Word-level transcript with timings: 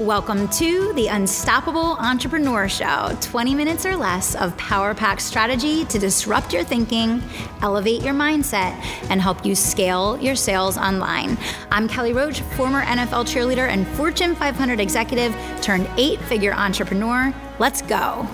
Welcome 0.00 0.46
to 0.50 0.92
the 0.92 1.08
Unstoppable 1.08 1.96
Entrepreneur 1.98 2.68
Show 2.68 3.18
20 3.20 3.56
minutes 3.56 3.84
or 3.84 3.96
less 3.96 4.36
of 4.36 4.56
power 4.56 4.94
pack 4.94 5.18
strategy 5.18 5.86
to 5.86 5.98
disrupt 5.98 6.52
your 6.52 6.62
thinking, 6.62 7.20
elevate 7.62 8.02
your 8.02 8.14
mindset, 8.14 8.80
and 9.10 9.20
help 9.20 9.44
you 9.44 9.56
scale 9.56 10.16
your 10.22 10.36
sales 10.36 10.78
online. 10.78 11.36
I'm 11.72 11.88
Kelly 11.88 12.12
Roach, 12.12 12.42
former 12.42 12.82
NFL 12.82 13.24
cheerleader 13.24 13.66
and 13.68 13.88
Fortune 13.88 14.36
500 14.36 14.78
executive 14.78 15.34
turned 15.62 15.90
eight 15.96 16.20
figure 16.20 16.52
entrepreneur. 16.52 17.34
Let's 17.58 17.82
go. 17.82 18.24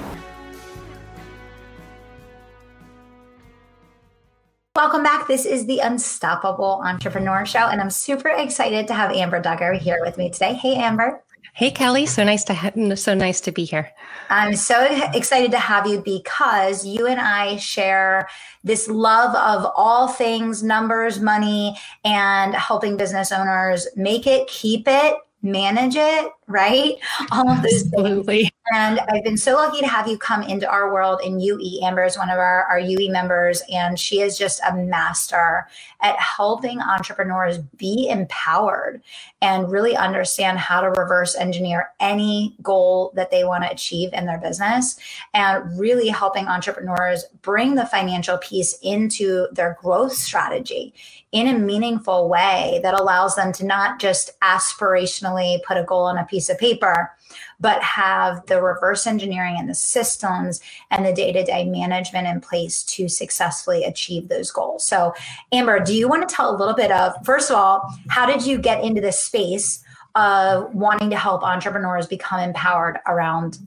Welcome 4.76 5.02
back. 5.02 5.28
This 5.28 5.46
is 5.46 5.64
the 5.64 5.78
Unstoppable 5.78 6.82
Entrepreneur 6.84 7.46
Show, 7.46 7.60
and 7.60 7.80
I'm 7.80 7.88
super 7.88 8.28
excited 8.28 8.86
to 8.88 8.92
have 8.94 9.12
Amber 9.12 9.40
Dugger 9.40 9.78
here 9.78 10.00
with 10.02 10.18
me 10.18 10.28
today. 10.28 10.52
Hey, 10.52 10.74
Amber. 10.74 11.23
Hey 11.56 11.70
Kelly, 11.70 12.04
so 12.06 12.24
nice 12.24 12.42
to 12.44 12.54
ha- 12.54 12.72
so 12.96 13.14
nice 13.14 13.40
to 13.42 13.52
be 13.52 13.64
here. 13.64 13.92
I'm 14.28 14.56
so 14.56 14.88
excited 15.14 15.52
to 15.52 15.58
have 15.60 15.86
you 15.86 16.02
because 16.02 16.84
you 16.84 17.06
and 17.06 17.20
I 17.20 17.58
share 17.58 18.28
this 18.64 18.88
love 18.88 19.36
of 19.36 19.72
all 19.76 20.08
things 20.08 20.64
numbers, 20.64 21.20
money, 21.20 21.78
and 22.04 22.56
helping 22.56 22.96
business 22.96 23.30
owners 23.30 23.86
make 23.94 24.26
it, 24.26 24.48
keep 24.48 24.88
it, 24.88 25.14
manage 25.42 25.94
it, 25.94 26.26
right? 26.46 26.96
All 27.32 27.50
of 27.50 27.62
those 27.62 27.84
Absolutely. 27.92 28.50
And 28.72 28.98
I've 29.00 29.24
been 29.24 29.36
so 29.36 29.54
lucky 29.54 29.80
to 29.80 29.86
have 29.86 30.08
you 30.08 30.16
come 30.16 30.42
into 30.42 30.68
our 30.68 30.92
world. 30.92 31.20
And 31.22 31.42
UE, 31.42 31.80
Amber 31.82 32.04
is 32.04 32.16
one 32.16 32.30
of 32.30 32.38
our, 32.38 32.64
our 32.64 32.78
UE 32.78 33.10
members, 33.10 33.62
and 33.70 33.98
she 33.98 34.20
is 34.20 34.38
just 34.38 34.60
a 34.66 34.74
master 34.74 35.66
at 36.00 36.18
helping 36.18 36.80
entrepreneurs 36.80 37.58
be 37.58 38.08
empowered 38.08 39.02
and 39.42 39.70
really 39.70 39.96
understand 39.96 40.58
how 40.58 40.80
to 40.80 40.88
reverse 40.88 41.36
engineer 41.36 41.90
any 42.00 42.56
goal 42.62 43.12
that 43.14 43.30
they 43.30 43.44
want 43.44 43.64
to 43.64 43.70
achieve 43.70 44.10
in 44.14 44.24
their 44.24 44.38
business 44.38 44.98
and 45.34 45.78
really 45.78 46.08
helping 46.08 46.46
entrepreneurs 46.46 47.26
bring 47.42 47.74
the 47.74 47.86
financial 47.86 48.38
piece 48.38 48.78
into 48.82 49.46
their 49.52 49.76
growth 49.82 50.12
strategy 50.12 50.94
in 51.32 51.48
a 51.48 51.58
meaningful 51.58 52.28
way 52.28 52.80
that 52.82 52.94
allows 52.94 53.34
them 53.34 53.52
to 53.52 53.66
not 53.66 53.98
just 53.98 54.38
aspirationally 54.40 55.62
put 55.64 55.76
a 55.76 55.82
goal 55.82 56.04
on 56.04 56.16
a 56.16 56.24
piece 56.34 56.48
of 56.48 56.58
paper, 56.58 57.12
but 57.60 57.80
have 57.80 58.44
the 58.46 58.60
reverse 58.60 59.06
engineering 59.06 59.54
and 59.56 59.68
the 59.68 59.74
systems 59.74 60.60
and 60.90 61.06
the 61.06 61.12
day 61.12 61.32
to 61.32 61.44
day 61.44 61.64
management 61.64 62.26
in 62.26 62.40
place 62.40 62.82
to 62.82 63.08
successfully 63.08 63.84
achieve 63.84 64.28
those 64.28 64.50
goals. 64.50 64.84
So, 64.84 65.14
Amber, 65.52 65.78
do 65.78 65.94
you 65.94 66.08
want 66.08 66.28
to 66.28 66.34
tell 66.34 66.54
a 66.54 66.58
little 66.58 66.74
bit 66.74 66.90
of, 66.90 67.14
first 67.24 67.50
of 67.50 67.56
all, 67.56 67.88
how 68.08 68.26
did 68.26 68.44
you 68.44 68.58
get 68.58 68.82
into 68.82 69.00
this 69.00 69.20
space 69.20 69.84
of 70.16 70.74
wanting 70.74 71.10
to 71.10 71.16
help 71.16 71.42
entrepreneurs 71.42 72.06
become 72.06 72.40
empowered 72.40 72.98
around 73.06 73.58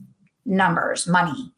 numbers, 0.44 1.06
money? 1.06 1.52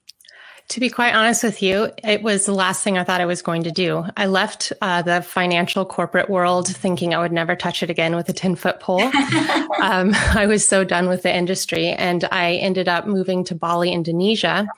To 0.70 0.78
be 0.78 0.88
quite 0.88 1.16
honest 1.16 1.42
with 1.42 1.62
you, 1.62 1.90
it 2.04 2.22
was 2.22 2.46
the 2.46 2.54
last 2.54 2.84
thing 2.84 2.96
I 2.96 3.02
thought 3.02 3.20
I 3.20 3.26
was 3.26 3.42
going 3.42 3.64
to 3.64 3.72
do. 3.72 4.04
I 4.16 4.26
left 4.26 4.72
uh, 4.80 5.02
the 5.02 5.20
financial 5.20 5.84
corporate 5.84 6.30
world 6.30 6.68
thinking 6.68 7.12
I 7.12 7.18
would 7.18 7.32
never 7.32 7.56
touch 7.56 7.82
it 7.82 7.90
again 7.90 8.14
with 8.14 8.28
a 8.28 8.32
10 8.32 8.54
foot 8.54 8.78
pole. 8.78 9.00
um, 9.82 10.12
I 10.14 10.46
was 10.46 10.64
so 10.66 10.84
done 10.84 11.08
with 11.08 11.24
the 11.24 11.36
industry 11.36 11.88
and 11.88 12.22
I 12.30 12.54
ended 12.54 12.88
up 12.88 13.08
moving 13.08 13.42
to 13.46 13.54
Bali, 13.56 13.90
Indonesia. 13.90 14.68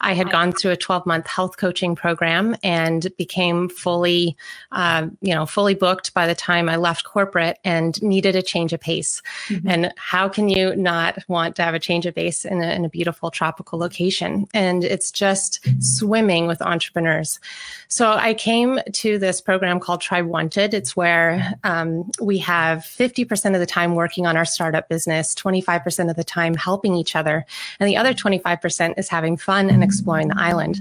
I 0.00 0.12
had 0.12 0.30
gone 0.30 0.52
through 0.52 0.70
a 0.70 0.76
12 0.76 1.04
month 1.04 1.26
health 1.26 1.56
coaching 1.56 1.96
program 1.96 2.54
and 2.62 3.08
became 3.18 3.68
fully, 3.68 4.36
uh, 4.70 5.08
you 5.20 5.34
know, 5.34 5.46
fully 5.46 5.74
booked 5.74 6.14
by 6.14 6.28
the 6.28 6.34
time 6.36 6.68
I 6.68 6.76
left 6.76 7.02
corporate 7.02 7.58
and 7.64 8.00
needed 8.02 8.36
a 8.36 8.42
change 8.42 8.72
of 8.72 8.78
pace. 8.78 9.20
Mm-hmm. 9.48 9.68
And 9.68 9.94
how 9.96 10.28
can 10.28 10.48
you 10.48 10.76
not 10.76 11.18
want 11.26 11.56
to 11.56 11.62
have 11.62 11.74
a 11.74 11.80
change 11.80 12.06
of 12.06 12.14
pace 12.14 12.44
in 12.44 12.62
a, 12.62 12.72
in 12.72 12.84
a 12.84 12.88
beautiful 12.88 13.32
tropical 13.32 13.80
location? 13.80 14.46
And 14.54 14.84
it's 14.84 15.10
just, 15.10 15.39
just 15.40 15.66
swimming 15.82 16.46
with 16.46 16.60
entrepreneurs. 16.62 17.40
So 17.88 18.12
I 18.12 18.34
came 18.34 18.78
to 18.92 19.18
this 19.18 19.40
program 19.40 19.80
called 19.80 20.00
Tribe 20.00 20.26
Wanted. 20.26 20.74
It's 20.74 20.96
where 20.96 21.54
um, 21.64 22.10
we 22.20 22.38
have 22.38 22.80
50% 22.80 23.54
of 23.54 23.60
the 23.60 23.66
time 23.66 23.94
working 23.94 24.26
on 24.26 24.36
our 24.36 24.44
startup 24.44 24.88
business, 24.88 25.34
25% 25.34 26.10
of 26.10 26.16
the 26.16 26.24
time 26.24 26.54
helping 26.54 26.94
each 26.94 27.16
other, 27.16 27.44
and 27.78 27.88
the 27.88 27.96
other 27.96 28.14
25% 28.14 28.98
is 28.98 29.08
having 29.08 29.36
fun 29.36 29.70
and 29.70 29.82
exploring 29.82 30.28
the 30.28 30.38
island. 30.38 30.80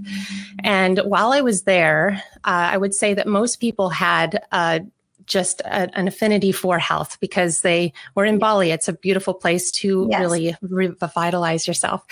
And 0.63 0.99
while 0.99 1.31
I 1.31 1.41
was 1.41 1.63
there, 1.63 2.21
uh, 2.43 2.69
I 2.73 2.77
would 2.77 2.93
say 2.93 3.13
that 3.13 3.27
most 3.27 3.59
people 3.59 3.89
had 3.89 4.45
uh, 4.51 4.79
just 5.25 5.61
a, 5.61 5.97
an 5.97 6.07
affinity 6.07 6.51
for 6.51 6.79
health 6.79 7.17
because 7.21 7.61
they 7.61 7.93
were 8.15 8.25
in 8.25 8.39
Bali. 8.39 8.71
It's 8.71 8.89
a 8.89 8.93
beautiful 8.93 9.33
place 9.33 9.71
to 9.71 10.07
yes. 10.09 10.19
really 10.19 10.55
revitalize 10.61 11.67
yourself. 11.67 12.05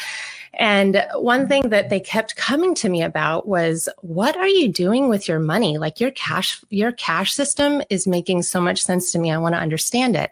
And 0.53 1.05
one 1.15 1.47
thing 1.47 1.69
that 1.69 1.89
they 1.89 1.99
kept 1.99 2.35
coming 2.35 2.73
to 2.75 2.89
me 2.89 3.03
about 3.03 3.47
was, 3.47 3.87
what 4.01 4.35
are 4.35 4.47
you 4.47 4.67
doing 4.67 5.09
with 5.09 5.27
your 5.27 5.39
money? 5.39 5.77
Like 5.77 5.99
your 5.99 6.11
cash, 6.11 6.61
your 6.69 6.91
cash 6.91 7.33
system 7.33 7.81
is 7.89 8.07
making 8.07 8.43
so 8.43 8.59
much 8.59 8.81
sense 8.81 9.11
to 9.11 9.19
me. 9.19 9.31
I 9.31 9.37
want 9.37 9.55
to 9.55 9.59
understand 9.59 10.15
it. 10.15 10.31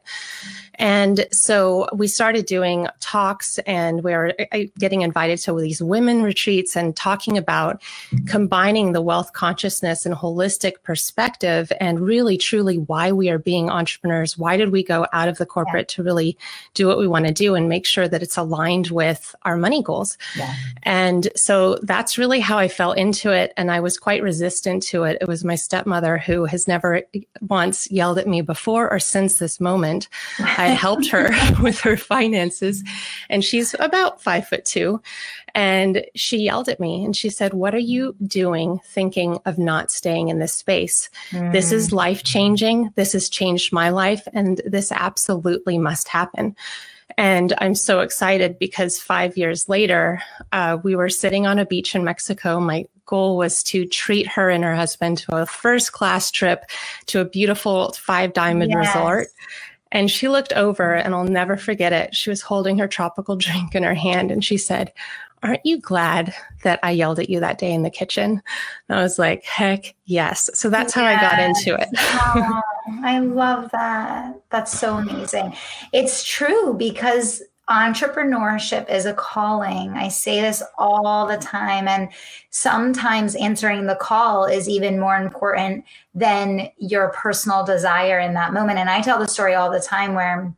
And 0.78 1.26
so 1.32 1.88
we 1.94 2.10
started 2.10 2.46
doing 2.48 2.88
talks 3.00 3.60
and 3.60 4.04
we 4.04 4.12
were 4.12 4.34
getting 4.78 5.04
invited 5.04 5.38
to 5.40 5.58
these 5.58 5.82
women 5.82 6.22
retreats 6.22 6.76
and 6.76 6.94
talking 6.94 7.38
about 7.38 7.82
combining 8.28 8.92
the 8.92 9.02
wealth 9.02 9.32
consciousness 9.32 10.06
and 10.06 10.14
holistic 10.14 10.84
perspective 10.84 11.72
and 11.80 12.02
really 12.02 12.38
truly 12.38 12.78
why 12.78 13.14
we 13.14 13.30
are 13.30 13.40
being 13.40 13.70
entrepreneurs. 13.70 14.38
Why 14.38 14.58
did 14.58 14.74
we 14.74 14.84
go 14.84 15.08
out 15.14 15.30
of 15.30 15.38
the 15.38 15.46
corporate 15.46 15.94
yeah. 15.94 15.96
to 15.96 16.04
really 16.04 16.38
do 16.74 16.88
what 16.88 16.98
we 16.98 17.08
want 17.08 17.26
to 17.26 17.32
do 17.32 17.56
and 17.56 17.70
make 17.70 17.86
sure 17.86 18.10
that 18.10 18.22
it's 18.22 18.36
aligned 18.36 18.88
with 18.88 19.34
our 19.44 19.56
money 19.56 19.82
goals? 19.82 20.05
Yeah. 20.36 20.54
And 20.84 21.30
so 21.36 21.78
that's 21.82 22.18
really 22.18 22.40
how 22.40 22.58
I 22.58 22.68
fell 22.68 22.92
into 22.92 23.32
it. 23.32 23.54
And 23.58 23.72
I 23.72 23.80
was 23.80 23.98
quite 23.98 24.24
resistant 24.24 24.84
to 24.84 25.04
it. 25.04 25.18
It 25.22 25.28
was 25.28 25.44
my 25.44 25.56
stepmother 25.56 26.18
who 26.18 26.46
has 26.46 26.68
never 26.68 27.02
once 27.42 27.90
yelled 27.92 28.18
at 28.18 28.28
me 28.28 28.42
before 28.42 28.92
or 28.92 29.00
since 29.00 29.40
this 29.40 29.60
moment. 29.60 30.08
I 30.40 30.68
helped 30.86 31.08
her 31.08 31.30
with 31.62 31.80
her 31.82 31.98
finances. 31.98 32.84
And 33.30 33.44
she's 33.44 33.76
about 33.80 34.22
five 34.22 34.48
foot 34.48 34.66
two. 34.66 35.02
And 35.56 36.06
she 36.16 36.38
yelled 36.40 36.68
at 36.68 36.82
me 36.82 37.06
and 37.06 37.16
she 37.16 37.30
said, 37.30 37.54
What 37.54 37.74
are 37.74 37.80
you 37.80 38.14
doing 38.28 38.82
thinking 38.84 39.40
of 39.46 39.58
not 39.58 39.90
staying 39.90 40.28
in 40.28 40.40
this 40.40 40.54
space? 40.54 41.10
Mm. 41.32 41.54
This 41.54 41.72
is 41.72 41.90
mm. 41.90 41.94
life 41.94 42.24
changing. 42.24 42.92
This 42.96 43.14
has 43.14 43.30
changed 43.30 43.72
my 43.72 43.90
life. 43.90 44.28
And 44.34 44.62
this 44.66 44.92
absolutely 44.92 45.78
must 45.78 46.10
happen. 46.10 46.58
And 47.18 47.54
I'm 47.60 47.76
so 47.76 48.02
excited 48.02 48.60
because 48.60 49.00
five 49.00 49.38
years 49.38 49.70
later, 49.70 50.22
uh, 50.52 50.78
we 50.84 50.96
were 50.96 51.10
sitting 51.10 51.48
on 51.48 51.60
a 51.60 51.66
beach 51.66 51.96
in 51.96 52.04
Mexico. 52.04 52.60
My 52.60 52.86
goal 53.06 53.38
was 53.38 53.64
to 53.64 53.86
treat 53.86 54.28
her 54.28 54.50
and 54.50 54.64
her 54.64 54.76
husband 54.76 55.20
to 55.20 55.36
a 55.36 55.46
first 55.46 55.94
class 55.94 56.32
trip 56.32 56.66
to 57.08 57.22
a 57.22 57.26
beautiful 57.26 57.94
five 57.94 58.34
diamond 58.34 58.72
yes. 58.72 58.88
resort. 58.88 59.28
And 59.92 60.12
she 60.12 60.28
looked 60.28 60.52
over, 60.54 60.94
and 60.94 61.14
I'll 61.14 61.24
never 61.24 61.56
forget 61.56 61.94
it. 61.94 62.14
She 62.14 62.30
was 62.30 62.42
holding 62.42 62.80
her 62.80 62.88
tropical 62.88 63.36
drink 63.38 63.76
in 63.76 63.84
her 63.84 63.94
hand, 63.94 64.32
and 64.32 64.44
she 64.44 64.58
said, 64.58 64.92
Aren't 65.46 65.66
you 65.66 65.80
glad 65.80 66.34
that 66.64 66.80
I 66.82 66.90
yelled 66.90 67.20
at 67.20 67.30
you 67.30 67.40
that 67.40 67.60
day 67.60 67.72
in 67.72 67.84
the 67.84 67.92
kitchen? 67.92 68.42
And 68.90 69.00
I 69.00 69.04
was 69.04 69.20
like, 69.20 69.44
Heck 69.44 69.94
yes. 70.06 70.50
So 70.56 70.72
that's 70.72 70.92
how 70.92 71.06
I 71.06 71.22
got 71.22 71.40
into 71.40 71.80
it. 71.80 71.88
oh, 71.98 72.62
I 73.04 73.20
love 73.20 73.70
that. 73.72 74.42
That's 74.50 74.78
so 74.78 74.96
amazing. 74.96 75.54
It's 75.94 76.24
true 76.24 76.74
because 76.74 77.44
entrepreneurship 77.70 78.90
is 78.90 79.06
a 79.06 79.14
calling. 79.14 79.92
I 79.92 80.08
say 80.08 80.42
this 80.42 80.64
all 80.80 81.28
the 81.28 81.38
time. 81.38 81.88
And 81.88 82.10
sometimes 82.50 83.36
answering 83.36 83.86
the 83.86 83.96
call 83.96 84.46
is 84.46 84.68
even 84.68 85.00
more 85.00 85.18
important 85.18 85.86
than 86.16 86.70
your 86.78 87.10
personal 87.10 87.64
desire 87.64 88.20
in 88.20 88.34
that 88.34 88.54
moment. 88.54 88.80
And 88.80 88.90
I 88.90 89.02
tell 89.02 89.20
the 89.20 89.28
story 89.28 89.54
all 89.54 89.72
the 89.72 89.80
time 89.80 90.16
where 90.16 90.56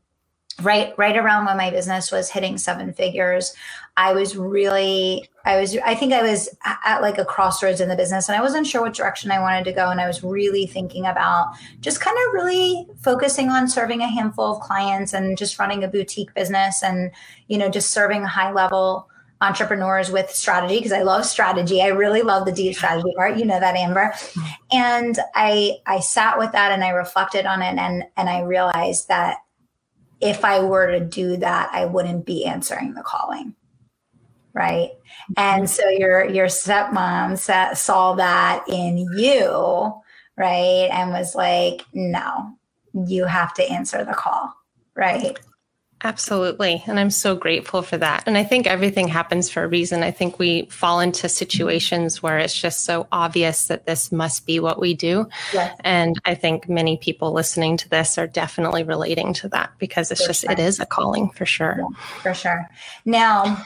right 0.63 0.93
right 0.97 1.17
around 1.17 1.45
when 1.45 1.57
my 1.57 1.69
business 1.69 2.11
was 2.11 2.31
hitting 2.31 2.57
seven 2.57 2.91
figures 2.91 3.53
i 3.97 4.13
was 4.13 4.37
really 4.37 5.27
i 5.45 5.59
was 5.59 5.75
i 5.85 5.93
think 5.93 6.13
i 6.13 6.21
was 6.21 6.47
at 6.63 7.01
like 7.01 7.17
a 7.17 7.25
crossroads 7.25 7.81
in 7.81 7.89
the 7.89 7.95
business 7.95 8.29
and 8.29 8.37
i 8.37 8.41
wasn't 8.41 8.65
sure 8.65 8.81
what 8.81 8.93
direction 8.93 9.31
i 9.31 9.39
wanted 9.39 9.65
to 9.65 9.73
go 9.73 9.89
and 9.89 9.99
i 9.99 10.07
was 10.07 10.23
really 10.23 10.65
thinking 10.65 11.05
about 11.05 11.47
just 11.81 11.99
kind 11.99 12.17
of 12.27 12.33
really 12.33 12.87
focusing 13.01 13.49
on 13.49 13.67
serving 13.67 14.01
a 14.01 14.07
handful 14.07 14.55
of 14.55 14.61
clients 14.61 15.13
and 15.13 15.37
just 15.37 15.59
running 15.59 15.83
a 15.83 15.87
boutique 15.87 16.33
business 16.33 16.81
and 16.81 17.11
you 17.47 17.57
know 17.57 17.69
just 17.69 17.91
serving 17.91 18.23
high 18.23 18.51
level 18.51 19.09
entrepreneurs 19.41 20.11
with 20.11 20.31
strategy 20.31 20.77
because 20.77 20.91
I 20.91 21.03
love 21.03 21.25
strategy. 21.25 21.81
I 21.81 21.87
really 21.87 22.21
love 22.21 22.45
the 22.45 22.51
deep 22.51 22.75
strategy 22.75 23.13
part. 23.15 23.37
You 23.37 23.45
know 23.45 23.59
that, 23.59 23.75
Amber. 23.75 24.13
And 24.71 25.17
I 25.35 25.77
I 25.85 25.99
sat 25.99 26.37
with 26.37 26.51
that 26.53 26.71
and 26.71 26.83
I 26.83 26.89
reflected 26.89 27.45
on 27.45 27.61
it 27.61 27.77
and 27.77 28.03
and 28.15 28.29
I 28.29 28.41
realized 28.41 29.07
that 29.09 29.37
if 30.19 30.43
I 30.43 30.59
were 30.61 30.91
to 30.91 30.99
do 30.99 31.37
that, 31.37 31.69
I 31.71 31.85
wouldn't 31.85 32.25
be 32.25 32.45
answering 32.45 32.95
the 32.95 33.03
calling. 33.03 33.53
Right. 34.57 34.89
Mm-hmm. 34.89 35.33
And 35.37 35.69
so 35.69 35.87
your 35.87 36.25
your 36.27 36.47
stepmom 36.47 37.37
sa- 37.37 37.75
saw 37.75 38.15
that 38.15 38.63
in 38.67 38.97
you, 38.97 39.93
right? 40.35 40.89
And 40.91 41.11
was 41.11 41.35
like, 41.35 41.85
no, 41.93 42.57
you 42.93 43.25
have 43.25 43.53
to 43.53 43.63
answer 43.63 44.03
the 44.03 44.15
call. 44.15 44.51
Right. 44.95 45.37
Absolutely. 46.03 46.83
And 46.85 46.99
I'm 46.99 47.09
so 47.09 47.35
grateful 47.35 47.81
for 47.81 47.97
that. 47.97 48.23
And 48.27 48.37
I 48.37 48.43
think 48.43 48.67
everything 48.67 49.07
happens 49.07 49.49
for 49.49 49.63
a 49.63 49.67
reason. 49.67 50.03
I 50.03 50.11
think 50.11 50.37
we 50.37 50.65
fall 50.65 50.99
into 50.99 51.27
situations 51.27 52.21
where 52.21 52.37
it's 52.37 52.59
just 52.59 52.83
so 52.83 53.07
obvious 53.11 53.65
that 53.67 53.87
this 53.87 54.11
must 54.11 54.45
be 54.45 54.59
what 54.59 54.79
we 54.79 54.93
do. 54.93 55.27
Yes. 55.53 55.75
And 55.83 56.19
I 56.25 56.35
think 56.35 56.69
many 56.69 56.97
people 56.97 57.31
listening 57.31 57.77
to 57.77 57.89
this 57.89 58.19
are 58.19 58.27
definitely 58.27 58.83
relating 58.83 59.33
to 59.35 59.49
that 59.49 59.71
because 59.79 60.11
it's 60.11 60.21
for 60.21 60.27
just, 60.27 60.41
sure. 60.41 60.51
it 60.51 60.59
is 60.59 60.79
a 60.79 60.85
calling 60.85 61.29
for 61.31 61.47
sure. 61.47 61.77
Yeah, 61.79 62.21
for 62.21 62.33
sure. 62.35 62.69
Now, 63.05 63.65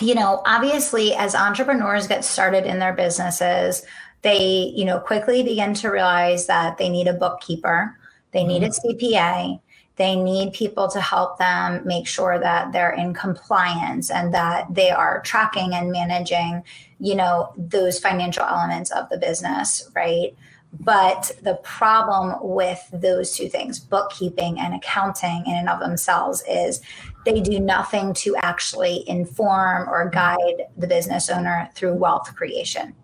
you 0.00 0.14
know, 0.14 0.42
obviously, 0.44 1.14
as 1.14 1.34
entrepreneurs 1.34 2.06
get 2.06 2.24
started 2.24 2.64
in 2.64 2.78
their 2.78 2.92
businesses, 2.92 3.82
they, 4.22 4.72
you 4.74 4.84
know, 4.84 4.98
quickly 4.98 5.42
begin 5.42 5.74
to 5.74 5.88
realize 5.88 6.46
that 6.46 6.78
they 6.78 6.88
need 6.88 7.08
a 7.08 7.12
bookkeeper, 7.12 7.96
they 8.32 8.44
need 8.44 8.62
mm-hmm. 8.62 8.88
a 8.88 8.94
CPA, 8.94 9.60
they 9.96 10.14
need 10.14 10.52
people 10.52 10.88
to 10.88 11.00
help 11.00 11.38
them 11.38 11.86
make 11.86 12.06
sure 12.06 12.38
that 12.38 12.72
they're 12.72 12.92
in 12.92 13.14
compliance 13.14 14.10
and 14.10 14.34
that 14.34 14.66
they 14.74 14.90
are 14.90 15.22
tracking 15.22 15.74
and 15.74 15.90
managing, 15.90 16.62
you 17.00 17.14
know, 17.14 17.52
those 17.56 17.98
financial 17.98 18.44
elements 18.44 18.90
of 18.90 19.08
the 19.08 19.16
business, 19.16 19.90
right? 19.96 20.36
But 20.80 21.32
the 21.42 21.54
problem 21.62 22.36
with 22.42 22.86
those 22.92 23.32
two 23.32 23.48
things, 23.48 23.78
bookkeeping 23.78 24.58
and 24.58 24.74
accounting 24.74 25.44
in 25.46 25.54
and 25.54 25.68
of 25.68 25.80
themselves, 25.80 26.42
is 26.48 26.82
they 27.26 27.40
do 27.40 27.60
nothing 27.60 28.14
to 28.14 28.34
actually 28.36 29.06
inform 29.06 29.88
or 29.88 30.08
guide 30.08 30.62
the 30.78 30.86
business 30.86 31.28
owner 31.28 31.68
through 31.74 31.92
wealth 31.92 32.34
creation 32.34 32.94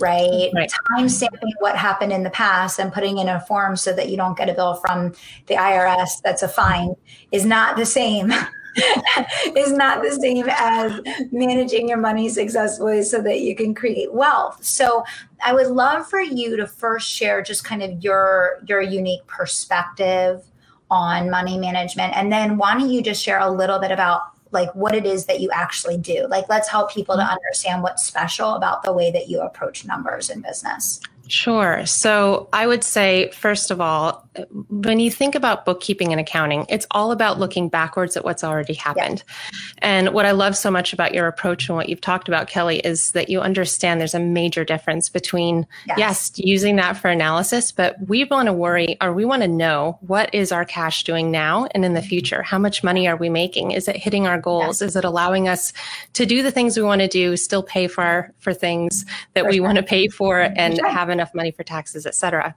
right? 0.00 0.50
right. 0.54 0.72
Time 0.96 1.08
stamping 1.08 1.52
what 1.60 1.76
happened 1.76 2.12
in 2.12 2.22
the 2.22 2.30
past 2.30 2.80
and 2.80 2.92
putting 2.92 3.18
in 3.18 3.28
a 3.28 3.40
form 3.40 3.76
so 3.76 3.92
that 3.92 4.08
you 4.08 4.16
don't 4.16 4.36
get 4.36 4.48
a 4.48 4.54
bill 4.54 4.74
from 4.74 5.12
the 5.46 5.54
IRS 5.54 6.20
that's 6.22 6.42
a 6.42 6.48
fine 6.48 6.94
is 7.32 7.44
not 7.44 7.76
the 7.76 7.86
same. 7.86 8.32
is 9.56 9.72
not 9.72 10.02
the 10.02 10.10
same 10.20 10.46
as 10.48 11.00
managing 11.30 11.88
your 11.88 11.96
money 11.96 12.28
successfully 12.28 13.02
so 13.02 13.22
that 13.22 13.40
you 13.40 13.54
can 13.54 13.72
create 13.72 14.12
wealth. 14.12 14.64
So 14.64 15.04
I 15.44 15.52
would 15.52 15.68
love 15.68 16.08
for 16.08 16.20
you 16.20 16.56
to 16.56 16.66
first 16.66 17.08
share 17.08 17.40
just 17.40 17.62
kind 17.62 17.84
of 17.84 18.02
your 18.02 18.60
your 18.66 18.80
unique 18.80 19.24
perspective 19.28 20.42
on 20.90 21.30
money 21.30 21.58
management 21.58 22.14
and 22.16 22.30
then 22.30 22.56
why 22.56 22.74
don't 22.74 22.90
you 22.90 23.02
just 23.02 23.22
share 23.22 23.40
a 23.40 23.50
little 23.50 23.78
bit 23.78 23.90
about 23.90 24.34
like 24.54 24.74
what 24.74 24.94
it 24.94 25.04
is 25.04 25.26
that 25.26 25.40
you 25.40 25.50
actually 25.52 25.98
do. 25.98 26.26
Like, 26.28 26.48
let's 26.48 26.68
help 26.68 26.90
people 26.90 27.16
to 27.16 27.22
mm-hmm. 27.22 27.32
understand 27.32 27.82
what's 27.82 28.06
special 28.06 28.54
about 28.54 28.84
the 28.84 28.92
way 28.92 29.10
that 29.10 29.28
you 29.28 29.40
approach 29.40 29.84
numbers 29.84 30.30
in 30.30 30.40
business. 30.40 31.00
Sure. 31.28 31.86
So 31.86 32.48
I 32.52 32.66
would 32.66 32.84
say, 32.84 33.30
first 33.32 33.70
of 33.70 33.80
all, 33.80 34.28
when 34.68 34.98
you 34.98 35.10
think 35.10 35.34
about 35.34 35.64
bookkeeping 35.64 36.12
and 36.12 36.20
accounting, 36.20 36.66
it's 36.68 36.86
all 36.90 37.12
about 37.12 37.38
looking 37.38 37.68
backwards 37.68 38.16
at 38.16 38.24
what's 38.24 38.44
already 38.44 38.74
happened. 38.74 39.22
Yeah. 39.26 39.54
And 39.82 40.08
what 40.10 40.26
I 40.26 40.32
love 40.32 40.56
so 40.56 40.70
much 40.70 40.92
about 40.92 41.14
your 41.14 41.26
approach 41.26 41.68
and 41.68 41.76
what 41.76 41.88
you've 41.88 42.00
talked 42.00 42.28
about, 42.28 42.48
Kelly, 42.48 42.80
is 42.80 43.12
that 43.12 43.28
you 43.28 43.40
understand 43.40 44.00
there's 44.00 44.14
a 44.14 44.20
major 44.20 44.64
difference 44.64 45.08
between, 45.08 45.66
yes, 45.86 45.98
yes 45.98 46.32
using 46.36 46.76
that 46.76 46.96
for 46.96 47.08
analysis, 47.08 47.72
but 47.72 47.96
we 48.08 48.24
want 48.24 48.46
to 48.46 48.52
worry 48.52 48.96
or 49.00 49.12
we 49.12 49.24
want 49.24 49.42
to 49.42 49.48
know 49.48 49.98
what 50.00 50.34
is 50.34 50.52
our 50.52 50.64
cash 50.64 51.04
doing 51.04 51.30
now 51.30 51.66
and 51.70 51.84
in 51.84 51.94
the 51.94 52.00
mm-hmm. 52.00 52.08
future? 52.08 52.42
How 52.42 52.58
much 52.58 52.82
money 52.82 53.06
are 53.08 53.16
we 53.16 53.28
making? 53.28 53.70
Is 53.70 53.88
it 53.88 53.96
hitting 53.96 54.26
our 54.26 54.40
goals? 54.40 54.80
Yes. 54.80 54.90
Is 54.90 54.96
it 54.96 55.04
allowing 55.04 55.48
us 55.48 55.72
to 56.14 56.26
do 56.26 56.42
the 56.42 56.50
things 56.50 56.76
we 56.76 56.82
want 56.82 57.00
to 57.00 57.08
do, 57.08 57.36
still 57.36 57.62
pay 57.62 57.86
for, 57.86 58.02
our, 58.02 58.32
for 58.40 58.52
things 58.52 59.06
that 59.34 59.44
for 59.44 59.50
we 59.50 59.56
sure. 59.56 59.64
want 59.64 59.76
to 59.76 59.82
pay 59.82 60.08
for 60.08 60.40
and 60.40 60.76
sure. 60.76 60.88
have 60.88 61.08
enough 61.14 61.34
money 61.34 61.50
for 61.50 61.64
taxes, 61.64 62.04
et 62.04 62.14
cetera? 62.14 62.54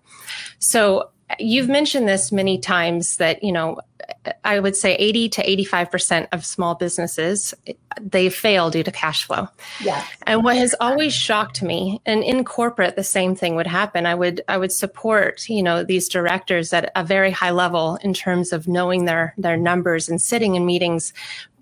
So 0.60 1.10
You've 1.40 1.68
mentioned 1.68 2.08
this 2.08 2.32
many 2.32 2.58
times 2.58 3.18
that, 3.18 3.44
you 3.44 3.52
know, 3.52 3.82
I 4.46 4.60
would 4.60 4.78
say 4.78 4.96
80 4.96 5.30
to 5.30 5.44
85% 5.44 6.28
of 6.32 6.46
small 6.46 6.76
businesses, 6.76 7.54
they 8.00 8.30
fail 8.30 8.70
due 8.70 8.84
to 8.84 8.92
cash 8.92 9.26
flow. 9.26 9.50
Yeah. 9.82 10.06
And 10.26 10.44
what 10.44 10.56
has 10.56 10.74
always 10.80 11.14
shocked 11.14 11.62
me, 11.62 12.02
and 12.06 12.24
in 12.24 12.46
corporate, 12.46 12.96
the 12.96 13.04
same 13.04 13.36
thing 13.36 13.56
would 13.56 13.68
happen. 13.68 14.06
I 14.06 14.16
would, 14.16 14.42
I 14.48 14.58
would 14.58 14.72
support, 14.72 15.50
you 15.50 15.62
know, 15.62 15.84
these 15.84 16.08
directors 16.08 16.72
at 16.72 16.92
a 16.96 17.04
very 17.04 17.32
high 17.32 17.52
level 17.52 17.98
in 18.02 18.14
terms 18.14 18.54
of 18.54 18.68
knowing 18.70 19.04
their, 19.04 19.34
their 19.38 19.58
numbers 19.58 20.08
and 20.08 20.22
sitting 20.22 20.56
in 20.56 20.66
meetings 20.66 21.12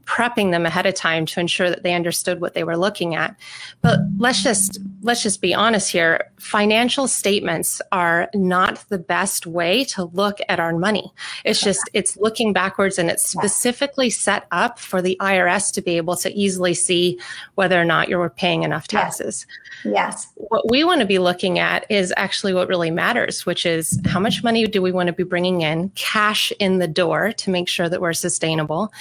prepping 0.06 0.52
them 0.52 0.66
ahead 0.66 0.86
of 0.86 0.94
time 0.94 1.26
to 1.26 1.40
ensure 1.40 1.70
that 1.70 1.84
they 1.84 1.94
understood 1.94 2.40
what 2.40 2.54
they 2.54 2.64
were 2.64 2.78
looking 2.78 3.16
at. 3.16 3.36
But 3.82 4.00
let's 4.18 4.44
just 4.44 4.80
let's 5.02 5.22
just 5.22 5.42
be 5.42 5.54
honest 5.54 5.92
here. 5.92 6.32
Financial 6.40 7.08
statements 7.08 7.82
are 7.92 8.30
not 8.34 8.84
the 8.90 8.98
best 8.98 9.46
way 9.46 9.84
to 9.86 10.06
look 10.06 10.40
at 10.50 10.60
our 10.60 10.78
money. 10.78 11.12
It's 11.44 11.62
just 11.62 11.90
it's 11.94 12.18
looking 12.18 12.54
backwards 12.54 12.98
and 12.98 13.10
it's 13.10 13.28
specifically 13.28 14.10
set 14.10 14.48
up 14.52 14.80
for 14.80 15.02
the 15.02 15.18
IRS 15.22 15.74
to 15.74 15.82
be 15.82 15.98
able 15.98 16.16
to 16.18 16.32
easily 16.34 16.74
see 16.74 17.20
whether 17.56 17.80
or 17.80 17.86
not 17.86 18.10
you're 18.10 18.30
paying 18.30 18.64
enough 18.64 18.88
taxes. 18.88 19.46
Yes. 19.84 20.28
What 20.36 20.70
we 20.70 20.84
want 20.84 21.02
to 21.02 21.08
be 21.08 21.20
looking 21.20 21.60
at 21.60 21.86
is 21.90 22.14
actually 22.18 22.54
what 22.54 22.68
really 22.68 22.92
matters, 22.92 23.46
which 23.46 23.66
is 23.66 24.00
how 24.06 24.20
much 24.20 24.44
money 24.44 24.66
do 24.66 24.82
we 24.82 24.92
want 24.92 25.08
to 25.08 25.14
be 25.14 25.24
bringing 25.24 25.62
in, 25.62 25.90
cash 25.90 26.52
in 26.60 26.80
the 26.80 26.88
door 26.88 27.32
to 27.34 27.50
make 27.50 27.68
sure 27.68 27.90
that 27.90 28.02
we're 28.02 28.14
sustainable, 28.14 28.92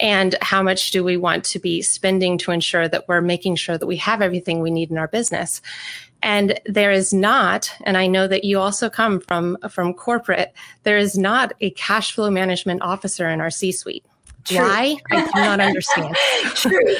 and 0.00 0.36
how 0.42 0.53
much 0.62 0.90
do 0.90 1.04
we 1.04 1.16
want 1.16 1.44
to 1.44 1.58
be 1.58 1.82
spending 1.82 2.38
to 2.38 2.50
ensure 2.50 2.88
that 2.88 3.06
we're 3.08 3.20
making 3.20 3.56
sure 3.56 3.78
that 3.78 3.86
we 3.86 3.96
have 3.96 4.22
everything 4.22 4.60
we 4.60 4.70
need 4.70 4.90
in 4.90 4.98
our 4.98 5.08
business. 5.08 5.60
And 6.22 6.58
there 6.64 6.90
is 6.90 7.12
not, 7.12 7.70
and 7.84 7.96
I 7.98 8.06
know 8.06 8.26
that 8.26 8.44
you 8.44 8.58
also 8.58 8.88
come 8.88 9.20
from 9.20 9.58
from 9.68 9.92
corporate, 9.92 10.54
there 10.84 10.96
is 10.96 11.18
not 11.18 11.52
a 11.60 11.70
cash 11.70 12.12
flow 12.12 12.30
management 12.30 12.82
officer 12.82 13.28
in 13.28 13.40
our 13.40 13.50
C-suite. 13.50 14.04
Why? 14.50 14.96
I 15.10 15.24
do 15.24 15.30
not 15.40 15.60
understand. 15.60 16.16
True 16.54 16.96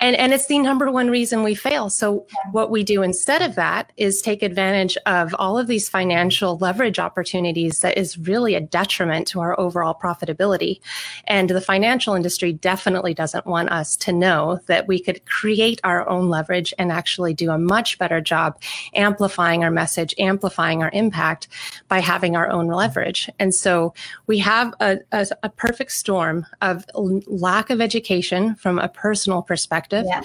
and 0.00 0.16
and 0.16 0.32
it's 0.32 0.46
the 0.46 0.58
number 0.58 0.90
one 0.90 1.08
reason 1.08 1.42
we 1.42 1.54
fail. 1.54 1.88
So 1.88 2.26
what 2.52 2.70
we 2.70 2.84
do 2.84 3.02
instead 3.02 3.42
of 3.42 3.54
that 3.54 3.92
is 3.96 4.20
take 4.20 4.42
advantage 4.42 4.96
of 5.06 5.34
all 5.38 5.58
of 5.58 5.66
these 5.66 5.88
financial 5.88 6.58
leverage 6.58 6.98
opportunities 6.98 7.80
that 7.80 7.96
is 7.96 8.18
really 8.18 8.54
a 8.54 8.60
detriment 8.60 9.26
to 9.28 9.40
our 9.40 9.58
overall 9.58 9.98
profitability. 10.00 10.80
And 11.26 11.48
the 11.48 11.60
financial 11.60 12.14
industry 12.14 12.52
definitely 12.52 13.14
doesn't 13.14 13.46
want 13.46 13.70
us 13.70 13.96
to 13.98 14.12
know 14.12 14.60
that 14.66 14.86
we 14.86 15.00
could 15.00 15.24
create 15.24 15.80
our 15.82 16.06
own 16.08 16.28
leverage 16.28 16.74
and 16.78 16.92
actually 16.92 17.32
do 17.32 17.50
a 17.50 17.58
much 17.58 17.98
better 17.98 18.20
job 18.20 18.60
amplifying 18.94 19.64
our 19.64 19.70
message 19.70 20.14
amplifying 20.18 20.82
our 20.82 20.90
impact 20.92 21.48
by 21.88 22.00
having 22.00 22.36
our 22.36 22.50
own 22.50 22.66
leverage. 22.66 23.30
And 23.38 23.54
so 23.54 23.94
we 24.26 24.38
have 24.38 24.74
a, 24.80 24.98
a, 25.12 25.26
a 25.42 25.48
perfect 25.48 25.92
storm 25.92 26.46
of 26.60 26.84
lack 26.94 27.70
of 27.70 27.80
education 27.80 28.54
from 28.56 28.78
a 28.78 28.88
personal 28.88 29.42
perspective 29.42 29.85
perspective. 29.86 30.06
Yeah. 30.08 30.22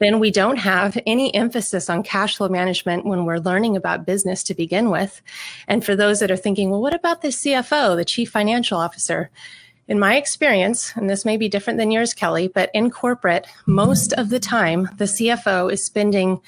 Then 0.00 0.20
we 0.20 0.30
don't 0.30 0.58
have 0.58 0.96
any 1.06 1.34
emphasis 1.34 1.90
on 1.90 2.04
cash 2.04 2.36
flow 2.36 2.48
management 2.48 3.04
when 3.04 3.24
we're 3.24 3.38
learning 3.38 3.76
about 3.76 4.06
business 4.06 4.44
to 4.44 4.54
begin 4.54 4.90
with. 4.90 5.20
And 5.66 5.84
for 5.84 5.96
those 5.96 6.20
that 6.20 6.30
are 6.30 6.36
thinking, 6.36 6.70
well, 6.70 6.80
what 6.80 6.94
about 6.94 7.22
the 7.22 7.28
CFO, 7.28 7.96
the 7.96 8.04
chief 8.04 8.30
financial 8.30 8.78
officer? 8.78 9.28
In 9.88 9.98
my 9.98 10.16
experience, 10.16 10.92
and 10.94 11.10
this 11.10 11.24
may 11.24 11.36
be 11.36 11.48
different 11.48 11.78
than 11.78 11.90
yours, 11.90 12.14
Kelly, 12.14 12.46
but 12.46 12.70
in 12.74 12.90
corporate, 12.90 13.48
most 13.66 14.12
of 14.12 14.28
the 14.28 14.38
time, 14.38 14.88
the 14.98 15.06
CFO 15.06 15.72
is 15.72 15.82
spending 15.82 16.40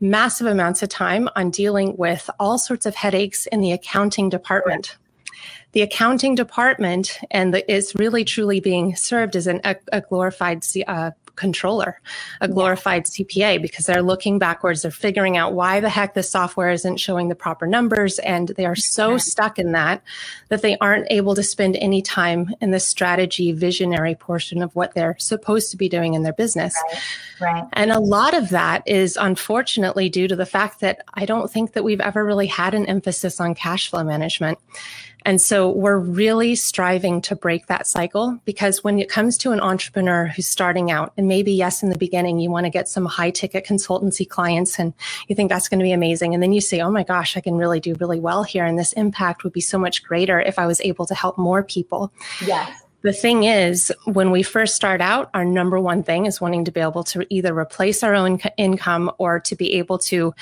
massive 0.00 0.46
amounts 0.46 0.82
of 0.82 0.88
time 0.88 1.28
on 1.34 1.50
dealing 1.50 1.96
with 1.96 2.28
all 2.38 2.58
sorts 2.58 2.86
of 2.86 2.94
headaches 2.94 3.46
in 3.46 3.62
the 3.62 3.72
accounting 3.72 4.28
department 4.28 4.96
the 5.72 5.82
accounting 5.82 6.34
department 6.34 7.18
and 7.30 7.54
the, 7.54 7.72
is 7.72 7.94
really 7.94 8.24
truly 8.24 8.60
being 8.60 8.94
served 8.94 9.36
as 9.36 9.46
an, 9.46 9.60
a, 9.64 9.76
a 9.92 10.00
glorified 10.02 10.64
uh, 10.86 11.10
controller, 11.36 12.00
a 12.40 12.48
glorified 12.48 13.06
yeah. 13.06 13.24
CPA, 13.24 13.62
because 13.62 13.86
they're 13.86 14.02
looking 14.02 14.38
backwards. 14.38 14.82
They're 14.82 14.90
figuring 14.90 15.36
out 15.36 15.54
why 15.54 15.80
the 15.80 15.88
heck 15.88 16.14
this 16.14 16.30
software 16.30 16.70
isn't 16.70 16.98
showing 16.98 17.28
the 17.28 17.34
proper 17.34 17.66
numbers. 17.66 18.18
And 18.20 18.48
they 18.48 18.66
are 18.66 18.76
so 18.76 19.18
stuck 19.18 19.58
in 19.58 19.72
that 19.72 20.02
that 20.48 20.62
they 20.62 20.76
aren't 20.78 21.06
able 21.10 21.34
to 21.34 21.42
spend 21.42 21.76
any 21.76 22.02
time 22.02 22.54
in 22.60 22.70
the 22.70 22.80
strategy, 22.80 23.52
visionary 23.52 24.14
portion 24.14 24.62
of 24.62 24.74
what 24.74 24.94
they're 24.94 25.16
supposed 25.18 25.70
to 25.70 25.76
be 25.76 25.88
doing 25.88 26.14
in 26.14 26.22
their 26.22 26.32
business. 26.32 26.76
Right. 27.40 27.52
right. 27.52 27.68
And 27.72 27.90
a 27.90 28.00
lot 28.00 28.34
of 28.34 28.50
that 28.50 28.82
is 28.86 29.16
unfortunately 29.20 30.08
due 30.08 30.28
to 30.28 30.36
the 30.36 30.46
fact 30.46 30.80
that 30.80 31.04
I 31.14 31.26
don't 31.26 31.50
think 31.50 31.72
that 31.72 31.84
we've 31.84 32.00
ever 32.00 32.24
really 32.24 32.46
had 32.46 32.74
an 32.74 32.86
emphasis 32.86 33.40
on 33.40 33.54
cash 33.54 33.90
flow 33.90 34.04
management. 34.04 34.58
And 35.24 35.40
so 35.40 35.70
we're 35.70 35.98
really 35.98 36.54
striving 36.54 37.20
to 37.22 37.36
break 37.36 37.66
that 37.66 37.86
cycle 37.86 38.40
because 38.44 38.82
when 38.82 38.98
it 38.98 39.08
comes 39.08 39.38
to 39.38 39.52
an 39.52 39.60
entrepreneur 39.60 40.26
who's 40.26 40.48
starting 40.48 40.90
out, 40.90 41.12
and 41.16 41.28
maybe, 41.32 41.52
yes, 41.52 41.82
in 41.82 41.88
the 41.88 41.96
beginning, 41.96 42.40
you 42.40 42.50
want 42.50 42.66
to 42.66 42.70
get 42.70 42.90
some 42.90 43.06
high 43.06 43.30
ticket 43.30 43.64
consultancy 43.64 44.28
clients 44.28 44.78
and 44.78 44.92
you 45.28 45.34
think 45.34 45.48
that's 45.48 45.66
going 45.66 45.78
to 45.78 45.82
be 45.82 45.92
amazing. 45.92 46.34
And 46.34 46.42
then 46.42 46.52
you 46.52 46.60
say, 46.60 46.82
oh 46.82 46.90
my 46.90 47.04
gosh, 47.04 47.38
I 47.38 47.40
can 47.40 47.54
really 47.54 47.80
do 47.80 47.94
really 47.98 48.20
well 48.20 48.42
here. 48.42 48.66
And 48.66 48.78
this 48.78 48.92
impact 48.92 49.42
would 49.42 49.54
be 49.54 49.62
so 49.62 49.78
much 49.78 50.04
greater 50.04 50.38
if 50.40 50.58
I 50.58 50.66
was 50.66 50.78
able 50.82 51.06
to 51.06 51.14
help 51.14 51.38
more 51.38 51.62
people. 51.62 52.12
Yes. 52.44 52.70
The 53.00 53.14
thing 53.14 53.44
is, 53.44 53.90
when 54.04 54.30
we 54.30 54.42
first 54.42 54.76
start 54.76 55.00
out, 55.00 55.30
our 55.32 55.44
number 55.44 55.80
one 55.80 56.02
thing 56.02 56.26
is 56.26 56.38
wanting 56.38 56.66
to 56.66 56.70
be 56.70 56.80
able 56.80 57.04
to 57.04 57.26
either 57.30 57.58
replace 57.58 58.02
our 58.02 58.14
own 58.14 58.38
income 58.58 59.10
or 59.16 59.40
to 59.40 59.56
be 59.56 59.72
able 59.78 59.98
to 60.10 60.34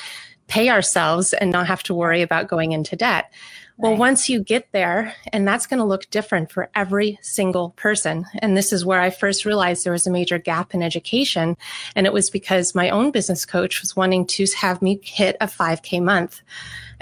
pay 0.48 0.70
ourselves 0.70 1.32
and 1.34 1.52
not 1.52 1.68
have 1.68 1.84
to 1.84 1.94
worry 1.94 2.20
about 2.20 2.48
going 2.48 2.72
into 2.72 2.96
debt. 2.96 3.32
Well, 3.80 3.96
once 3.96 4.28
you 4.28 4.40
get 4.40 4.70
there, 4.72 5.14
and 5.32 5.48
that's 5.48 5.66
going 5.66 5.78
to 5.78 5.86
look 5.86 6.10
different 6.10 6.52
for 6.52 6.68
every 6.74 7.18
single 7.22 7.70
person. 7.70 8.26
And 8.40 8.54
this 8.54 8.74
is 8.74 8.84
where 8.84 9.00
I 9.00 9.08
first 9.08 9.46
realized 9.46 9.84
there 9.84 9.92
was 9.94 10.06
a 10.06 10.10
major 10.10 10.36
gap 10.36 10.74
in 10.74 10.82
education. 10.82 11.56
And 11.96 12.06
it 12.06 12.12
was 12.12 12.28
because 12.28 12.74
my 12.74 12.90
own 12.90 13.10
business 13.10 13.46
coach 13.46 13.80
was 13.80 13.96
wanting 13.96 14.26
to 14.26 14.44
have 14.58 14.82
me 14.82 15.00
hit 15.02 15.38
a 15.40 15.46
5K 15.46 16.02
month. 16.02 16.42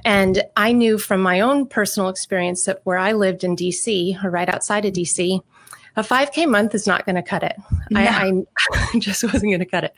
And 0.04 0.44
I 0.56 0.70
knew 0.70 0.98
from 0.98 1.20
my 1.20 1.40
own 1.40 1.66
personal 1.66 2.10
experience 2.10 2.64
that 2.66 2.80
where 2.84 2.98
I 2.98 3.12
lived 3.12 3.42
in 3.42 3.56
DC 3.56 4.22
or 4.22 4.30
right 4.30 4.48
outside 4.48 4.84
of 4.84 4.92
DC, 4.92 5.42
a 5.96 6.02
5K 6.02 6.48
month 6.48 6.74
is 6.74 6.86
not 6.86 7.04
going 7.04 7.16
to 7.16 7.22
cut 7.22 7.42
it. 7.42 7.56
No. 7.90 8.00
I, 8.00 8.32
I, 8.94 8.98
just 8.98 9.22
wasn't 9.24 9.44
going 9.44 9.58
to 9.60 9.66
cut 9.66 9.84
it. 9.84 9.94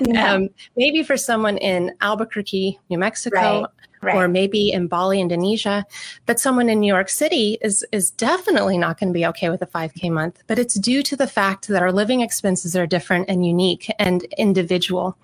No. 0.00 0.36
Um, 0.36 0.48
maybe 0.76 1.02
for 1.02 1.16
someone 1.16 1.58
in 1.58 1.92
Albuquerque, 2.00 2.78
New 2.88 2.98
Mexico, 2.98 3.60
right. 3.62 3.66
Right. 4.02 4.16
or 4.16 4.28
maybe 4.28 4.72
in 4.72 4.86
Bali, 4.86 5.20
Indonesia. 5.20 5.84
But 6.24 6.40
someone 6.40 6.70
in 6.70 6.80
New 6.80 6.86
York 6.86 7.10
City 7.10 7.58
is 7.60 7.84
is 7.92 8.10
definitely 8.10 8.78
not 8.78 8.98
going 8.98 9.10
to 9.10 9.14
be 9.14 9.26
okay 9.26 9.50
with 9.50 9.60
a 9.60 9.66
5K 9.66 10.10
month. 10.10 10.42
But 10.46 10.58
it's 10.58 10.74
due 10.74 11.02
to 11.02 11.16
the 11.16 11.26
fact 11.26 11.68
that 11.68 11.82
our 11.82 11.92
living 11.92 12.22
expenses 12.22 12.74
are 12.74 12.86
different 12.86 13.28
and 13.28 13.44
unique 13.44 13.92
and 13.98 14.22
individual. 14.38 15.18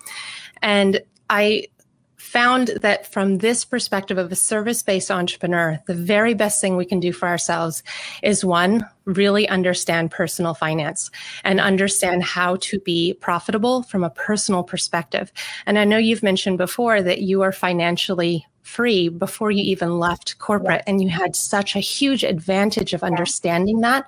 And 0.61 1.01
I 1.29 1.67
found 2.27 2.67
that 2.81 3.11
from 3.11 3.37
this 3.37 3.63
perspective 3.63 4.17
of 4.17 4.31
a 4.31 4.35
service 4.35 4.83
based 4.83 5.09
entrepreneur, 5.09 5.79
the 5.87 5.93
very 5.93 6.33
best 6.33 6.59
thing 6.59 6.75
we 6.75 6.85
can 6.85 6.99
do 6.99 7.13
for 7.13 7.27
ourselves 7.27 7.83
is 8.21 8.43
one, 8.43 8.85
really 9.05 9.47
understand 9.47 10.11
personal 10.11 10.53
finance 10.53 11.09
and 11.43 11.59
understand 11.59 12.23
how 12.23 12.57
to 12.57 12.79
be 12.81 13.13
profitable 13.21 13.83
from 13.83 14.03
a 14.03 14.09
personal 14.09 14.63
perspective. 14.63 15.31
And 15.65 15.79
I 15.79 15.85
know 15.85 15.97
you've 15.97 16.23
mentioned 16.23 16.57
before 16.57 17.01
that 17.01 17.21
you 17.21 17.41
are 17.41 17.53
financially 17.53 18.45
free 18.67 19.07
before 19.07 19.49
you 19.49 19.63
even 19.63 19.97
left 19.97 20.37
corporate 20.39 20.83
and 20.85 21.01
you 21.01 21.07
had 21.07 21.37
such 21.37 21.75
a 21.75 21.79
huge 21.79 22.25
advantage 22.25 22.93
of 22.93 23.01
understanding 23.01 23.79
that 23.79 24.05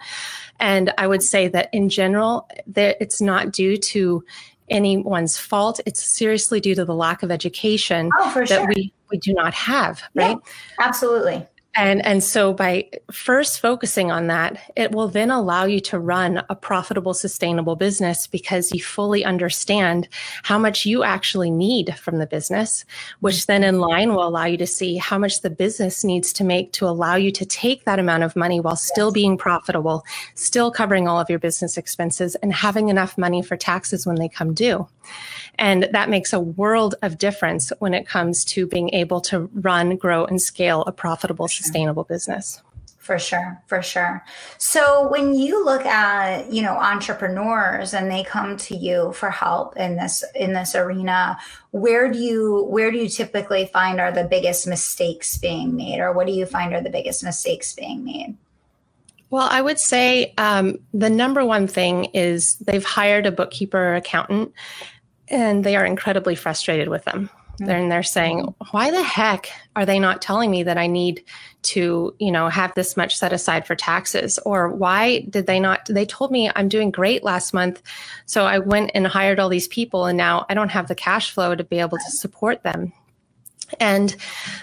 and 0.60 0.92
i 0.98 1.08
would 1.08 1.24
say 1.24 1.48
that 1.48 1.70
in 1.72 1.88
general 1.88 2.46
that 2.68 2.98
it's 3.00 3.22
not 3.22 3.54
due 3.54 3.78
to 3.78 4.22
anyone's 4.70 5.38
fault. 5.38 5.80
It's 5.86 6.04
seriously 6.04 6.60
due 6.60 6.76
to 6.76 6.86
the 6.86 6.96
lack 6.96 7.24
of 7.24 7.32
education 7.32 8.10
oh, 8.20 8.34
that 8.34 8.48
sure. 8.48 8.68
we, 8.68 8.94
we 9.12 9.18
do 9.18 9.34
not 9.34 9.54
have, 9.54 10.02
right? 10.14 10.38
Yeah, 10.38 10.86
absolutely. 10.86 11.46
And, 11.76 12.04
and 12.04 12.24
so 12.24 12.52
by 12.52 12.90
first 13.12 13.60
focusing 13.60 14.12
on 14.12 14.28
that, 14.28 14.72
it 14.76 14.92
will 14.92 15.08
then 15.08 15.30
allow 15.30 15.66
you 15.66 15.80
to 15.82 16.00
run 16.00 16.44
a 16.50 16.56
profitable, 16.56 17.14
sustainable 17.14 17.76
business 17.76 18.26
because 18.26 18.72
you 18.72 18.82
fully 18.82 19.24
understand 19.24 20.08
how 20.44 20.58
much 20.58 20.86
you 20.86 21.04
actually 21.04 21.52
need 21.52 21.96
from 21.96 22.18
the 22.18 22.26
business, 22.26 22.86
which 23.20 23.46
then 23.46 23.64
in 23.64 23.80
line 23.80 24.10
will 24.10 24.28
allow 24.28 24.46
you 24.46 24.58
to 24.58 24.68
see 24.68 24.98
how 24.98 25.20
much 25.20 25.42
the 25.42 25.50
business 25.50 26.04
needs 26.04 26.34
to 26.34 26.44
make 26.44 26.74
to 26.74 26.88
allow 26.88 27.16
you 27.16 27.32
to 27.32 27.46
take 27.46 27.86
that 27.86 28.00
amount 28.00 28.24
of 28.24 28.36
money 28.36 28.60
while 28.60 28.76
still 28.76 29.12
being 29.12 29.38
profitable, 29.38 30.04
still 30.34 30.72
covering 30.72 31.08
all 31.08 31.20
of 31.20 31.30
your 31.30 31.40
business 31.40 31.78
expenses 31.78 32.34
and 32.36 32.52
having 32.52 32.90
enough 32.90 33.16
money 33.16 33.44
for 33.44 33.56
taxes 33.56 34.08
when 34.08 34.16
they 34.16 34.28
come 34.28 34.56
due. 34.56 34.88
And 35.60 35.90
that 35.92 36.10
makes 36.10 36.32
a 36.32 36.40
world 36.40 36.96
of 37.02 37.18
difference 37.18 37.72
when 37.80 37.94
it 37.94 38.08
comes 38.08 38.46
to 38.46 38.66
being 38.66 38.94
able 38.94 39.20
to 39.22 39.50
run, 39.54 39.98
grow, 39.98 40.24
and 40.26 40.42
scale 40.42 40.84
a 40.88 40.92
profitable, 40.94 41.48
sustainable 41.64 42.04
business. 42.04 42.62
For 43.10 43.18
sure, 43.18 43.60
for 43.66 43.82
sure. 43.82 44.24
So 44.60 45.08
when 45.10 45.34
you 45.34 45.66
look 45.66 45.84
at, 45.84 46.54
you 46.54 46.62
know, 46.62 46.78
entrepreneurs 46.78 47.96
and 47.96 48.12
they 48.12 48.24
come 48.24 48.56
to 48.58 48.76
you 48.76 49.14
for 49.14 49.32
help 49.32 49.76
in 49.78 49.96
this 49.96 50.24
in 50.36 50.54
this 50.54 50.76
arena, 50.76 51.40
where 51.72 52.12
do 52.12 52.20
you 52.20 52.66
where 52.70 52.92
do 52.92 53.00
you 53.00 53.10
typically 53.10 53.66
find 53.66 54.00
are 54.00 54.12
the 54.12 54.26
biggest 54.26 54.68
mistakes 54.68 55.38
being 55.38 55.76
made 55.76 56.00
or 56.00 56.14
what 56.14 56.28
do 56.28 56.34
you 56.34 56.46
find 56.46 56.72
are 56.76 56.82
the 56.82 56.92
biggest 56.92 57.24
mistakes 57.24 57.74
being 57.74 58.04
made? 58.04 58.38
Well, 59.32 59.48
I 59.50 59.62
would 59.62 59.80
say 59.80 60.34
um, 60.38 60.78
the 60.94 61.10
number 61.10 61.44
one 61.44 61.66
thing 61.66 62.06
is 62.14 62.58
they've 62.58 62.86
hired 62.86 63.26
a 63.26 63.32
bookkeeper 63.32 63.80
or 63.80 63.96
accountant 63.96 64.54
and 65.30 65.64
they 65.64 65.76
are 65.76 65.86
incredibly 65.86 66.36
frustrated 66.36 66.90
with 66.90 67.06
them. 67.06 67.32
Mm-hmm. 67.60 67.70
And 67.70 67.92
they're 67.92 68.04
saying, 68.04 68.54
why 68.72 68.92
the 68.92 69.04
heck 69.04 69.50
are 69.76 69.86
they 69.86 70.00
not 70.00 70.22
telling 70.22 70.52
me 70.52 70.64
that 70.64 70.78
I 70.78 70.88
need 70.88 71.24
to, 71.62 72.16
you 72.20 72.32
know, 72.32 72.48
have 72.48 72.74
this 72.76 72.96
much 72.96 73.18
set 73.18 73.34
aside 73.34 73.68
for 73.68 73.76
taxes? 73.76 74.40
Or 74.40 74.70
why 74.70 75.26
did 75.30 75.48
they 75.48 75.60
not? 75.60 75.86
They 75.90 76.06
told 76.06 76.32
me 76.32 76.50
I'm 76.56 76.70
doing 76.70 76.92
great 76.92 77.24
last 77.24 77.54
month. 77.54 77.82
So 78.26 78.46
I 78.46 78.60
went 78.60 78.92
and 78.94 79.06
hired 79.06 79.40
all 79.40 79.50
these 79.50 79.68
people 79.68 80.06
and 80.06 80.18
now 80.18 80.46
I 80.50 80.54
don't 80.54 80.72
have 80.72 80.88
the 80.88 80.96
cash 80.96 81.32
flow 81.32 81.56
to 81.56 81.64
be 81.64 81.80
able 81.80 81.98
to 81.98 82.12
support 82.12 82.64
them. 82.64 82.94
And 83.80 84.16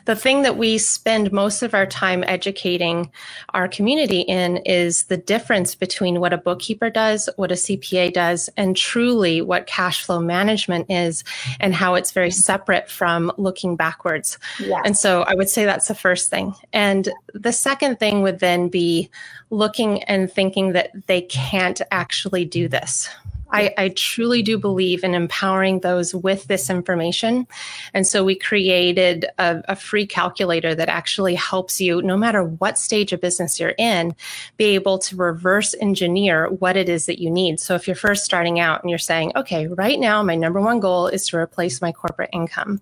the 0.05 0.17
thing 0.17 0.43
that 0.43 0.57
we 0.57 0.79
spend 0.79 1.33
most 1.33 1.63
of 1.63 1.75
our 1.75 1.87
time 1.87 2.25
educating 2.27 3.11
our 3.55 3.69
community 3.69 4.21
in 4.21 4.59
is 4.59 5.05
the 5.05 5.17
difference 5.17 5.75
between 5.75 6.21
what 6.21 6.33
a 6.33 6.39
bookkeeper 6.39 6.91
does, 6.91 7.29
what 7.37 7.53
a 7.53 7.55
CPA 7.55 8.13
does, 8.13 8.49
and 8.57 8.77
truly 8.77 9.41
what 9.41 9.67
cash 9.67 10.05
flow 10.05 10.21
management 10.21 10.91
is 10.91 11.25
and 11.61 11.75
how 11.75 11.95
it's 11.95 12.13
very 12.13 12.31
separate 12.31 12.91
from 12.91 13.33
looking 13.37 13.77
backwards. 13.77 14.39
Yes. 14.61 14.83
And 14.85 14.97
so 14.97 15.23
I 15.23 15.35
would 15.35 15.49
say 15.49 15.65
that's 15.65 15.89
the 15.89 15.95
first 15.95 16.31
thing. 16.31 16.55
And 16.73 17.09
the 17.35 17.53
second 17.53 17.99
thing 17.99 18.23
would 18.23 18.41
then 18.41 18.69
be 18.69 19.11
looking 19.51 20.03
and 20.05 20.31
thinking 20.31 20.73
that 20.73 20.91
they 21.07 21.23
can't 21.23 21.81
actually 21.91 22.45
do 22.45 22.69
this 22.69 23.09
I, 23.51 23.75
I, 23.79 23.89
truly 23.91 24.43
do 24.43 24.59
believe 24.59 25.05
in 25.05 25.15
empowering 25.15 25.81
those 25.81 26.15
with 26.15 26.47
this 26.47 26.69
information. 26.69 27.47
And 27.95 28.07
so 28.07 28.25
we 28.25 28.35
created 28.35 29.27
a, 29.39 29.63
a, 29.69 29.77
free 29.77 30.07
calculator 30.07 30.75
that 30.75 30.89
actually 30.89 31.35
helps 31.35 31.81
you, 31.81 32.03
no 32.03 32.17
matter 32.17 32.43
what 32.43 32.79
stage 32.79 33.13
of 33.13 33.21
business 33.21 33.61
you're 33.61 33.75
in, 33.79 34.15
be 34.57 34.75
able 34.75 34.99
to 34.99 35.17
reverse 35.17 35.75
engineer 35.81 36.49
what 36.49 36.77
it 36.77 36.89
is 36.89 37.07
that 37.07 37.21
you 37.21 37.31
need. 37.31 37.61
So 37.61 37.75
if 37.75 37.87
you're 37.87 37.97
first 37.97 38.25
starting 38.25 38.59
out 38.59 38.83
and 38.83 38.91
you're 38.91 38.99
saying, 38.99 39.33
okay, 39.37 39.67
right 39.69 39.99
now, 39.99 40.23
my 40.23 40.35
number 40.35 40.61
one 40.61 40.81
goal 40.81 41.07
is 41.07 41.29
to 41.29 41.37
replace 41.37 41.81
my 41.81 41.93
corporate 41.93 42.31
income. 42.33 42.81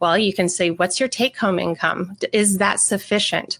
Well, 0.00 0.16
you 0.16 0.32
can 0.32 0.48
say, 0.48 0.70
what's 0.70 0.98
your 0.98 1.08
take 1.08 1.36
home 1.36 1.58
income? 1.58 2.16
Is 2.32 2.58
that 2.58 2.80
sufficient? 2.80 3.58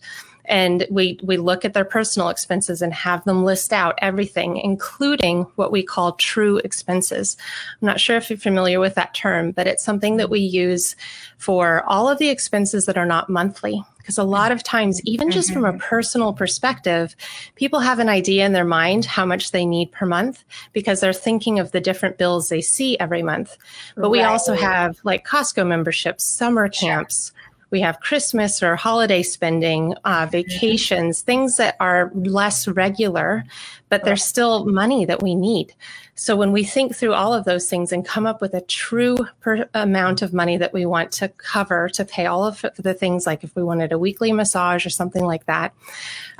And 0.48 0.86
we 0.90 1.18
we 1.22 1.36
look 1.36 1.64
at 1.64 1.74
their 1.74 1.84
personal 1.84 2.28
expenses 2.28 2.82
and 2.82 2.92
have 2.92 3.24
them 3.24 3.44
list 3.44 3.72
out 3.72 3.98
everything 3.98 4.56
including 4.58 5.42
what 5.56 5.72
we 5.72 5.82
call 5.82 6.12
true 6.12 6.58
expenses. 6.58 7.36
I'm 7.80 7.86
not 7.86 8.00
sure 8.00 8.16
if 8.16 8.30
you're 8.30 8.38
familiar 8.38 8.80
with 8.80 8.94
that 8.94 9.14
term 9.14 9.52
but 9.52 9.66
it's 9.66 9.84
something 9.84 10.16
that 10.16 10.30
we 10.30 10.40
use 10.40 10.96
for 11.38 11.82
all 11.86 12.08
of 12.08 12.18
the 12.18 12.28
expenses 12.28 12.86
that 12.86 12.98
are 12.98 13.06
not 13.06 13.28
monthly. 13.28 13.82
Because 13.98 14.18
a 14.18 14.24
lot 14.24 14.52
of 14.52 14.62
times 14.62 15.02
even 15.04 15.32
just 15.32 15.52
from 15.52 15.64
a 15.64 15.70
mm-hmm. 15.70 15.78
personal 15.78 16.32
perspective 16.32 17.16
people 17.56 17.80
have 17.80 17.98
an 17.98 18.08
idea 18.08 18.46
in 18.46 18.52
their 18.52 18.64
mind 18.64 19.04
how 19.04 19.26
much 19.26 19.50
they 19.50 19.66
need 19.66 19.90
per 19.90 20.06
month 20.06 20.44
because 20.72 21.00
they're 21.00 21.12
thinking 21.12 21.58
of 21.58 21.72
the 21.72 21.80
different 21.80 22.16
bills 22.16 22.48
they 22.48 22.60
see 22.60 22.96
every 23.00 23.22
month. 23.22 23.56
But 23.96 24.10
we 24.10 24.22
also 24.22 24.54
have 24.54 25.00
like 25.02 25.26
costco 25.26 25.66
memberships 25.66 26.22
summer 26.22 26.68
camps 26.68 27.32
we 27.76 27.82
have 27.82 28.00
Christmas 28.00 28.62
or 28.62 28.74
holiday 28.74 29.22
spending, 29.22 29.94
uh, 30.06 30.22
mm-hmm. 30.22 30.30
vacations, 30.30 31.20
things 31.20 31.58
that 31.58 31.76
are 31.78 32.10
less 32.14 32.66
regular, 32.66 33.44
but 33.90 34.02
there's 34.02 34.24
still 34.24 34.64
money 34.64 35.04
that 35.04 35.22
we 35.22 35.34
need. 35.34 35.74
So 36.14 36.34
when 36.34 36.50
we 36.50 36.64
think 36.64 36.96
through 36.96 37.12
all 37.12 37.34
of 37.34 37.44
those 37.44 37.68
things 37.68 37.92
and 37.92 38.02
come 38.02 38.26
up 38.26 38.40
with 38.40 38.54
a 38.54 38.62
true 38.62 39.18
per- 39.40 39.68
amount 39.74 40.22
of 40.22 40.32
money 40.32 40.56
that 40.56 40.72
we 40.72 40.86
want 40.86 41.12
to 41.12 41.28
cover 41.28 41.90
to 41.90 42.04
pay 42.06 42.24
all 42.24 42.46
of 42.46 42.64
the 42.78 42.94
things, 42.94 43.26
like 43.26 43.44
if 43.44 43.54
we 43.54 43.62
wanted 43.62 43.92
a 43.92 43.98
weekly 43.98 44.32
massage 44.32 44.86
or 44.86 44.90
something 44.90 45.26
like 45.26 45.44
that, 45.44 45.74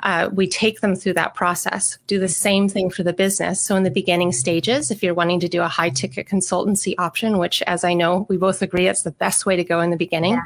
uh, 0.02 0.30
we 0.32 0.48
take 0.48 0.80
them 0.80 0.94
through 0.96 1.12
that 1.12 1.34
process. 1.34 1.98
Do 2.06 2.18
the 2.18 2.28
same 2.28 2.70
thing 2.70 2.88
for 2.88 3.02
the 3.02 3.12
business. 3.12 3.60
So 3.60 3.76
in 3.76 3.82
the 3.82 3.90
beginning 3.90 4.32
stages, 4.32 4.90
if 4.90 5.02
you're 5.02 5.12
wanting 5.12 5.40
to 5.40 5.48
do 5.48 5.60
a 5.60 5.68
high 5.68 5.90
ticket 5.90 6.26
consultancy 6.26 6.94
option, 6.96 7.36
which 7.36 7.60
as 7.66 7.84
I 7.84 7.92
know 7.92 8.24
we 8.30 8.38
both 8.38 8.62
agree 8.62 8.88
it's 8.88 9.02
the 9.02 9.10
best 9.10 9.44
way 9.44 9.56
to 9.56 9.64
go 9.64 9.80
in 9.80 9.90
the 9.90 9.96
beginning, 9.98 10.34
yeah. 10.34 10.44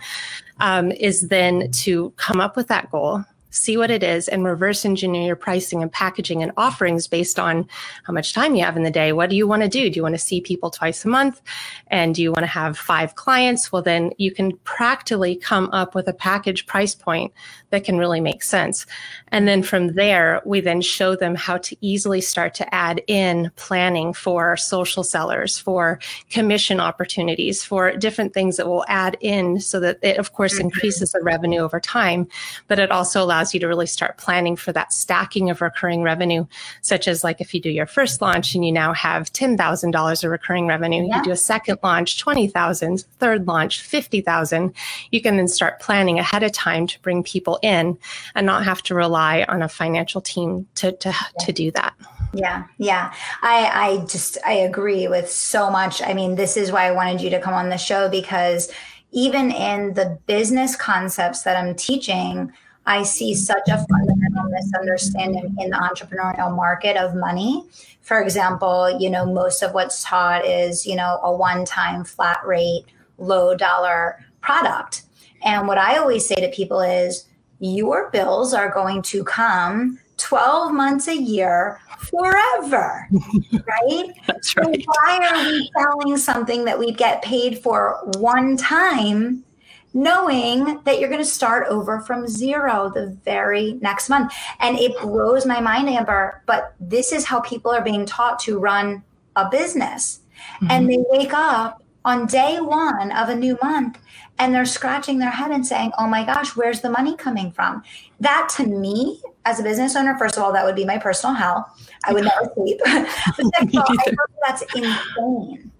Um, 0.60 0.92
is 0.92 1.28
then 1.28 1.70
to 1.70 2.10
come 2.16 2.40
up 2.40 2.56
with 2.56 2.68
that 2.68 2.90
goal 2.90 3.24
see 3.50 3.76
what 3.76 3.90
it 3.90 4.02
is 4.02 4.28
and 4.28 4.44
reverse 4.44 4.84
engineer 4.84 5.30
your 5.30 5.36
pricing 5.36 5.82
and 5.82 5.92
packaging 5.92 6.42
and 6.42 6.52
offerings 6.56 7.06
based 7.06 7.38
on 7.38 7.68
how 8.04 8.12
much 8.12 8.34
time 8.34 8.54
you 8.54 8.64
have 8.64 8.76
in 8.76 8.82
the 8.82 8.90
day. 8.90 9.12
What 9.12 9.30
do 9.30 9.36
you 9.36 9.46
want 9.46 9.62
to 9.62 9.68
do? 9.68 9.88
Do 9.88 9.96
you 9.96 10.02
want 10.02 10.14
to 10.14 10.18
see 10.18 10.40
people 10.40 10.70
twice 10.70 11.04
a 11.04 11.08
month? 11.08 11.40
And 11.88 12.14
do 12.14 12.22
you 12.22 12.32
want 12.32 12.42
to 12.42 12.48
have 12.48 12.78
five 12.78 13.14
clients? 13.14 13.70
Well, 13.70 13.82
then 13.82 14.10
you 14.18 14.32
can 14.32 14.56
practically 14.58 15.36
come 15.36 15.68
up 15.72 15.94
with 15.94 16.08
a 16.08 16.12
package 16.12 16.66
price 16.66 16.94
point 16.94 17.32
that 17.70 17.84
can 17.84 17.98
really 17.98 18.20
make 18.20 18.42
sense. 18.42 18.86
And 19.28 19.46
then 19.46 19.62
from 19.62 19.94
there, 19.94 20.42
we 20.44 20.60
then 20.60 20.80
show 20.80 21.14
them 21.14 21.34
how 21.34 21.58
to 21.58 21.76
easily 21.80 22.20
start 22.20 22.54
to 22.54 22.74
add 22.74 23.00
in 23.06 23.50
planning 23.56 24.12
for 24.12 24.56
social 24.56 25.04
sellers, 25.04 25.58
for 25.58 26.00
commission 26.28 26.80
opportunities, 26.80 27.64
for 27.64 27.96
different 27.96 28.34
things 28.34 28.56
that 28.56 28.66
will 28.66 28.84
add 28.88 29.16
in 29.20 29.60
so 29.60 29.78
that 29.80 29.98
it, 30.02 30.18
of 30.18 30.32
course, 30.32 30.54
mm-hmm. 30.54 30.64
increases 30.64 31.12
the 31.12 31.20
revenue 31.22 31.60
over 31.60 31.80
time, 31.80 32.26
but 32.66 32.78
it 32.78 32.90
also 32.90 33.22
allows 33.22 33.39
allows 33.40 33.54
you 33.54 33.60
to 33.60 33.68
really 33.68 33.86
start 33.86 34.18
planning 34.18 34.54
for 34.54 34.70
that 34.70 34.92
stacking 34.92 35.48
of 35.48 35.62
recurring 35.62 36.02
revenue, 36.02 36.46
such 36.82 37.08
as 37.08 37.24
like 37.24 37.40
if 37.40 37.54
you 37.54 37.60
do 37.60 37.70
your 37.70 37.86
first 37.86 38.20
launch 38.20 38.54
and 38.54 38.66
you 38.66 38.72
now 38.72 38.92
have 38.92 39.32
$10,000 39.32 40.24
of 40.24 40.30
recurring 40.30 40.66
revenue, 40.66 41.06
yeah. 41.06 41.16
you 41.16 41.24
do 41.24 41.30
a 41.30 41.36
second 41.36 41.78
launch, 41.82 42.18
20,000, 42.18 43.00
third 43.18 43.46
launch, 43.46 43.80
50,000. 43.80 44.74
You 45.10 45.22
can 45.22 45.38
then 45.38 45.48
start 45.48 45.80
planning 45.80 46.18
ahead 46.18 46.42
of 46.42 46.52
time 46.52 46.86
to 46.88 47.00
bring 47.00 47.22
people 47.22 47.58
in 47.62 47.96
and 48.34 48.44
not 48.44 48.64
have 48.64 48.82
to 48.82 48.94
rely 48.94 49.46
on 49.48 49.62
a 49.62 49.68
financial 49.68 50.20
team 50.20 50.66
to, 50.74 50.92
to, 50.92 51.08
yeah. 51.08 51.44
to 51.46 51.52
do 51.52 51.70
that. 51.70 51.94
Yeah, 52.32 52.64
yeah. 52.78 53.12
I 53.42 53.70
I 53.74 54.06
just 54.06 54.38
I 54.46 54.52
agree 54.52 55.08
with 55.08 55.28
so 55.28 55.68
much. 55.68 56.00
I 56.00 56.14
mean, 56.14 56.36
this 56.36 56.56
is 56.56 56.70
why 56.70 56.86
I 56.86 56.92
wanted 56.92 57.20
you 57.20 57.30
to 57.30 57.40
come 57.40 57.54
on 57.54 57.70
the 57.70 57.76
show 57.76 58.08
because 58.08 58.70
even 59.10 59.50
in 59.50 59.94
the 59.94 60.16
business 60.26 60.76
concepts 60.76 61.42
that 61.42 61.56
I'm 61.56 61.74
teaching, 61.74 62.52
I 62.90 63.04
see 63.04 63.36
such 63.36 63.68
a 63.68 63.86
fundamental 63.86 64.50
misunderstanding 64.50 65.54
in 65.60 65.70
the 65.70 65.76
entrepreneurial 65.76 66.54
market 66.56 66.96
of 66.96 67.14
money. 67.14 67.64
For 68.00 68.20
example, 68.20 68.98
you 68.98 69.08
know, 69.08 69.24
most 69.24 69.62
of 69.62 69.74
what's 69.74 70.02
taught 70.02 70.44
is, 70.44 70.84
you 70.84 70.96
know, 70.96 71.20
a 71.22 71.32
one 71.32 71.64
time 71.64 72.02
flat 72.02 72.44
rate, 72.44 72.86
low 73.16 73.54
dollar 73.54 74.18
product. 74.40 75.02
And 75.44 75.68
what 75.68 75.78
I 75.78 75.98
always 75.98 76.26
say 76.26 76.34
to 76.34 76.48
people 76.48 76.80
is, 76.80 77.26
your 77.60 78.10
bills 78.10 78.52
are 78.52 78.72
going 78.72 79.02
to 79.02 79.22
come 79.22 80.00
12 80.16 80.72
months 80.72 81.06
a 81.06 81.16
year 81.16 81.80
forever, 81.98 83.08
right? 83.52 84.12
That's 84.26 84.56
right. 84.56 84.82
So 84.82 84.92
why 85.04 85.28
are 85.30 85.44
we 85.44 85.70
selling 85.78 86.16
something 86.16 86.64
that 86.64 86.76
we 86.76 86.90
get 86.90 87.22
paid 87.22 87.60
for 87.62 88.00
one 88.18 88.56
time, 88.56 89.44
knowing 89.92 90.80
that 90.84 91.00
you're 91.00 91.08
going 91.08 91.20
to 91.20 91.24
start 91.24 91.66
over 91.68 92.00
from 92.00 92.26
zero 92.26 92.90
the 92.94 93.16
very 93.24 93.74
next 93.74 94.08
month? 94.08 94.32
And 94.60 94.78
it 94.78 94.98
blows 95.00 95.46
my 95.46 95.60
mind, 95.60 95.88
Amber, 95.88 96.42
but 96.46 96.74
this 96.80 97.12
is 97.12 97.24
how 97.24 97.40
people 97.40 97.70
are 97.70 97.82
being 97.82 98.06
taught 98.06 98.38
to 98.40 98.58
run 98.58 99.02
a 99.36 99.48
business. 99.48 100.20
Mm-hmm. 100.56 100.66
And 100.70 100.90
they 100.90 101.04
wake 101.08 101.34
up 101.34 101.82
on 102.04 102.26
day 102.26 102.60
one 102.60 103.12
of 103.12 103.28
a 103.28 103.34
new 103.34 103.58
month 103.62 103.98
and 104.38 104.54
they're 104.54 104.64
scratching 104.64 105.18
their 105.18 105.30
head 105.30 105.50
and 105.50 105.66
saying, 105.66 105.92
Oh 105.98 106.06
my 106.06 106.24
gosh, 106.24 106.56
where's 106.56 106.80
the 106.80 106.90
money 106.90 107.14
coming 107.16 107.52
from? 107.52 107.82
That 108.20 108.50
to 108.56 108.66
me, 108.66 109.20
as 109.44 109.60
a 109.60 109.62
business 109.62 109.96
owner, 109.96 110.16
first 110.18 110.36
of 110.36 110.42
all, 110.42 110.52
that 110.52 110.64
would 110.64 110.76
be 110.76 110.84
my 110.84 110.98
personal 110.98 111.34
hell. 111.34 111.74
I 112.04 112.12
would 112.12 112.24
never 112.36 112.50
sleep. 112.54 112.80
but 112.84 113.76
all, 113.76 113.84
I 113.88 114.14
that's 114.46 114.62
insane. 114.74 115.70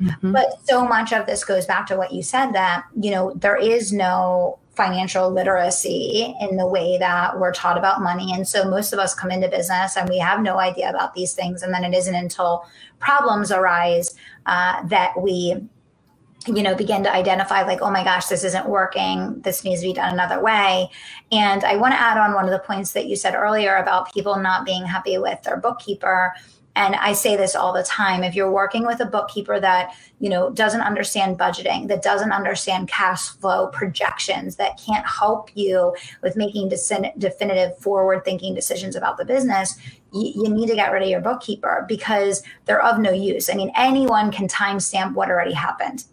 Mm-hmm. 0.00 0.32
But 0.32 0.46
so 0.64 0.86
much 0.86 1.12
of 1.12 1.26
this 1.26 1.44
goes 1.44 1.66
back 1.66 1.86
to 1.86 1.96
what 1.96 2.12
you 2.12 2.22
said 2.22 2.52
that, 2.52 2.84
you 3.00 3.10
know, 3.10 3.32
there 3.34 3.56
is 3.56 3.92
no 3.92 4.58
financial 4.76 5.30
literacy 5.30 6.36
in 6.40 6.56
the 6.56 6.66
way 6.66 6.98
that 6.98 7.40
we're 7.40 7.52
taught 7.52 7.78
about 7.78 8.02
money. 8.02 8.32
And 8.34 8.46
so 8.46 8.68
most 8.68 8.92
of 8.92 8.98
us 8.98 9.14
come 9.14 9.30
into 9.30 9.48
business 9.48 9.96
and 9.96 10.08
we 10.08 10.18
have 10.18 10.42
no 10.42 10.58
idea 10.58 10.90
about 10.90 11.14
these 11.14 11.32
things. 11.32 11.62
And 11.62 11.72
then 11.72 11.82
it 11.82 11.94
isn't 11.94 12.14
until 12.14 12.66
problems 12.98 13.50
arise 13.50 14.14
uh, 14.44 14.86
that 14.88 15.20
we 15.20 15.56
you 16.46 16.62
know 16.62 16.76
begin 16.76 17.02
to 17.02 17.12
identify 17.12 17.62
like 17.62 17.82
oh 17.82 17.90
my 17.90 18.04
gosh 18.04 18.26
this 18.26 18.44
isn't 18.44 18.68
working 18.68 19.40
this 19.40 19.64
needs 19.64 19.80
to 19.80 19.88
be 19.88 19.92
done 19.92 20.12
another 20.12 20.40
way 20.40 20.88
and 21.32 21.64
i 21.64 21.74
want 21.76 21.92
to 21.92 21.98
add 21.98 22.18
on 22.18 22.34
one 22.34 22.44
of 22.44 22.52
the 22.52 22.58
points 22.60 22.92
that 22.92 23.06
you 23.06 23.16
said 23.16 23.34
earlier 23.34 23.76
about 23.76 24.12
people 24.12 24.36
not 24.36 24.64
being 24.64 24.84
happy 24.84 25.18
with 25.18 25.42
their 25.42 25.56
bookkeeper 25.56 26.32
and 26.76 26.94
i 26.96 27.12
say 27.12 27.34
this 27.34 27.56
all 27.56 27.72
the 27.72 27.82
time 27.82 28.22
if 28.22 28.36
you're 28.36 28.50
working 28.50 28.86
with 28.86 29.00
a 29.00 29.06
bookkeeper 29.06 29.58
that 29.58 29.92
you 30.20 30.28
know 30.28 30.50
doesn't 30.50 30.82
understand 30.82 31.36
budgeting 31.38 31.88
that 31.88 32.02
doesn't 32.02 32.30
understand 32.30 32.86
cash 32.88 33.28
flow 33.30 33.66
projections 33.68 34.56
that 34.56 34.78
can't 34.78 35.06
help 35.06 35.50
you 35.54 35.92
with 36.22 36.36
making 36.36 36.68
definitive 36.68 37.76
forward 37.78 38.24
thinking 38.24 38.54
decisions 38.54 38.94
about 38.94 39.16
the 39.16 39.24
business 39.24 39.76
you, 40.12 40.48
need 40.48 40.68
to 40.68 40.74
get 40.74 40.92
rid 40.92 41.02
of 41.02 41.08
your 41.08 41.20
bookkeeper 41.20 41.84
because 41.88 42.42
they're 42.64 42.82
of 42.82 42.98
no 42.98 43.10
use. 43.10 43.50
I 43.50 43.54
mean 43.54 43.70
anyone 43.76 44.30
can 44.30 44.48
timestamp 44.48 45.14
what 45.14 45.28
already 45.28 45.52
happened 45.52 46.04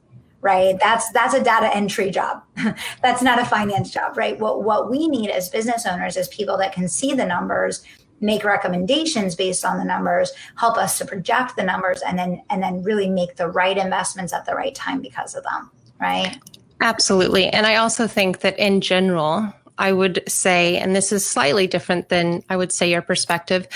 right? 0.42 0.78
That's 0.78 1.10
that's 1.12 1.34
a 1.34 1.42
data 1.42 1.74
entry 1.74 2.12
job. 2.12 2.44
That's 3.02 3.22
not 3.22 3.40
a 3.40 3.46
finance 3.46 3.90
job 3.92 4.18
right? 4.18 4.38
What 4.38 4.64
what 4.64 4.92
we 4.92 5.08
need 5.08 5.30
as 5.30 5.48
business 5.50 5.86
owners 5.86 6.18
is 6.18 6.28
people 6.28 6.58
that 6.58 6.74
can 6.74 6.90
see 6.90 7.14
the 7.14 7.26
numbers 7.26 7.82
make 8.24 8.44
recommendations 8.44 9.36
based 9.36 9.64
on 9.64 9.78
the 9.78 9.86
numbers 9.86 10.32
help 10.56 10.78
us 10.78 10.98
to 10.98 11.06
project 11.06 11.56
the 11.56 11.64
numbers 11.64 12.02
and 12.02 12.18
then 12.18 12.42
and 12.50 12.64
then 12.64 12.82
really 12.82 13.10
make 13.10 13.36
the 13.36 13.48
right 13.48 13.78
investments 13.78 14.34
at 14.34 14.46
the 14.46 14.56
right 14.56 14.74
time 14.74 15.02
because 15.02 15.36
of 15.36 15.44
them 15.44 15.70
right? 16.00 16.38
Absolutely. 16.82 17.48
And 17.48 17.68
i 17.68 17.76
also 17.76 18.08
think 18.08 18.40
that 18.40 18.58
in 18.58 18.82
general 18.82 19.54
I 19.78 19.92
would 19.92 20.22
say, 20.28 20.78
and 20.78 20.96
this 20.96 21.12
is 21.12 21.26
slightly 21.26 21.66
different 21.66 22.10
than 22.10 22.44
I 22.50 22.58
would 22.58 22.72
say 22.72 22.92
your 22.92 23.02
perspective, 23.02 23.68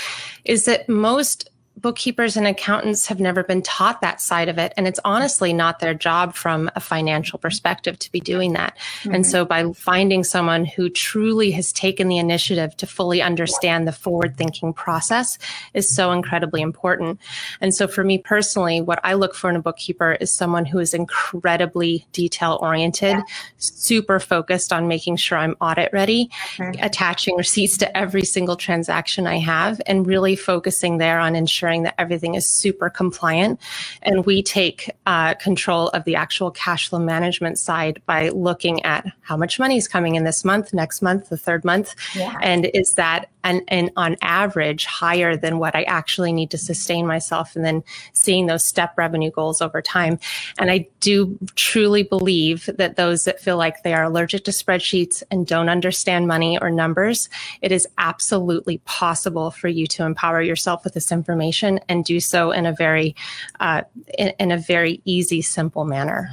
is 0.44 0.64
that 0.64 0.88
most 0.88 1.47
bookkeepers 1.80 2.36
and 2.36 2.46
accountants 2.46 3.06
have 3.06 3.20
never 3.20 3.44
been 3.44 3.62
taught 3.62 4.00
that 4.00 4.20
side 4.20 4.48
of 4.48 4.58
it. 4.58 4.72
And 4.76 4.88
it's 4.88 5.00
honestly 5.04 5.52
not 5.52 5.78
their 5.78 5.94
job 5.94 6.34
from 6.34 6.70
a 6.74 6.80
financial 6.80 7.38
perspective 7.38 7.98
to 8.00 8.12
be 8.12 8.20
doing 8.20 8.52
that. 8.54 8.76
Mm-hmm. 9.00 9.14
And 9.14 9.26
so 9.26 9.44
by 9.44 9.72
finding 9.72 10.24
someone 10.24 10.64
who 10.64 10.90
truly 10.90 11.50
has 11.52 11.72
taken 11.72 12.08
the 12.08 12.18
initiative 12.18 12.76
to 12.78 12.86
fully 12.86 13.22
understand 13.22 13.86
the 13.86 13.92
forward 13.92 14.36
thinking 14.36 14.72
process 14.72 15.38
is 15.74 15.88
so 15.88 16.10
incredibly 16.12 16.62
important. 16.62 17.20
And 17.60 17.74
so 17.74 17.86
for 17.86 18.02
me 18.02 18.18
personally, 18.18 18.80
what 18.80 19.00
I 19.04 19.14
look 19.14 19.34
for 19.34 19.48
in 19.48 19.56
a 19.56 19.62
bookkeeper 19.62 20.12
is 20.20 20.32
someone 20.32 20.64
who 20.64 20.78
is 20.78 20.94
incredibly 20.94 22.06
detail 22.12 22.58
oriented, 22.60 23.16
yeah. 23.16 23.22
super 23.58 24.18
focused 24.18 24.72
on 24.72 24.88
making 24.88 25.16
sure 25.16 25.38
I'm 25.38 25.56
audit 25.60 25.92
ready, 25.92 26.30
mm-hmm. 26.56 26.82
attaching 26.82 27.36
receipts 27.36 27.76
to 27.78 27.96
every 27.96 28.24
single 28.24 28.56
transaction 28.56 29.26
I 29.26 29.38
have, 29.38 29.80
and 29.86 30.06
really 30.06 30.34
focusing 30.34 30.98
there 30.98 31.20
on 31.20 31.36
ensuring 31.36 31.67
ensuring 31.68 31.82
that 31.82 31.94
everything 31.98 32.34
is 32.34 32.48
super 32.48 32.88
compliant. 32.88 33.60
And 34.02 34.24
we 34.24 34.42
take 34.42 34.90
uh, 35.06 35.34
control 35.34 35.88
of 35.88 36.04
the 36.04 36.16
actual 36.16 36.50
cash 36.50 36.88
flow 36.88 36.98
management 36.98 37.58
side 37.58 38.00
by 38.06 38.30
looking 38.30 38.82
at 38.84 39.06
how 39.20 39.36
much 39.36 39.58
money 39.58 39.76
is 39.76 39.86
coming 39.86 40.14
in 40.14 40.24
this 40.24 40.44
month, 40.44 40.72
next 40.72 41.02
month, 41.02 41.28
the 41.28 41.36
third 41.36 41.64
month. 41.64 41.94
Yeah. 42.14 42.34
And 42.40 42.70
is 42.74 42.94
that 42.94 43.28
and, 43.44 43.62
and 43.68 43.90
on 43.96 44.16
average 44.20 44.84
higher 44.84 45.36
than 45.36 45.58
what 45.58 45.74
I 45.74 45.82
actually 45.84 46.32
need 46.32 46.50
to 46.50 46.58
sustain 46.58 47.06
myself 47.06 47.56
and 47.56 47.64
then 47.64 47.82
seeing 48.12 48.46
those 48.46 48.64
step 48.64 48.98
revenue 48.98 49.30
goals 49.30 49.62
over 49.62 49.80
time. 49.80 50.18
And 50.58 50.70
I 50.70 50.88
do 51.00 51.38
truly 51.54 52.02
believe 52.02 52.68
that 52.76 52.96
those 52.96 53.24
that 53.24 53.40
feel 53.40 53.56
like 53.56 53.82
they 53.82 53.94
are 53.94 54.04
allergic 54.04 54.44
to 54.44 54.50
spreadsheets 54.50 55.22
and 55.30 55.46
don't 55.46 55.68
understand 55.68 56.26
money 56.26 56.58
or 56.60 56.70
numbers, 56.70 57.28
it 57.62 57.72
is 57.72 57.86
absolutely 57.96 58.78
possible 58.84 59.50
for 59.50 59.68
you 59.68 59.86
to 59.86 60.04
empower 60.04 60.42
yourself 60.42 60.84
with 60.84 60.94
this 60.94 61.12
information 61.12 61.57
and 61.62 62.04
do 62.04 62.20
so 62.20 62.50
in 62.50 62.66
a 62.66 62.72
very, 62.72 63.14
uh, 63.60 63.82
in, 64.18 64.32
in 64.38 64.50
a 64.50 64.58
very 64.58 65.00
easy, 65.04 65.42
simple 65.42 65.84
manner. 65.84 66.30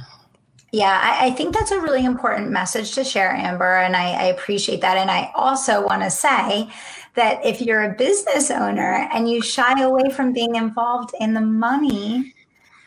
Yeah, 0.72 1.00
I, 1.02 1.26
I, 1.26 1.30
think 1.30 1.54
that's 1.54 1.70
a 1.70 1.80
really 1.80 2.04
important 2.04 2.50
message 2.50 2.92
to 2.96 3.04
share, 3.04 3.30
Amber, 3.30 3.78
and 3.78 3.96
I, 3.96 4.10
I 4.10 4.24
appreciate 4.24 4.80
that. 4.82 4.96
And 4.96 5.10
I 5.10 5.30
also 5.34 5.86
want 5.86 6.02
to 6.02 6.10
say 6.10 6.68
that 7.14 7.44
if 7.44 7.60
you're 7.60 7.84
a 7.84 7.94
business 7.94 8.50
owner 8.50 9.08
and 9.12 9.30
you 9.30 9.40
shy 9.40 9.80
away 9.82 10.10
from 10.10 10.32
being 10.32 10.56
involved 10.56 11.12
in 11.18 11.34
the 11.34 11.40
money 11.40 12.34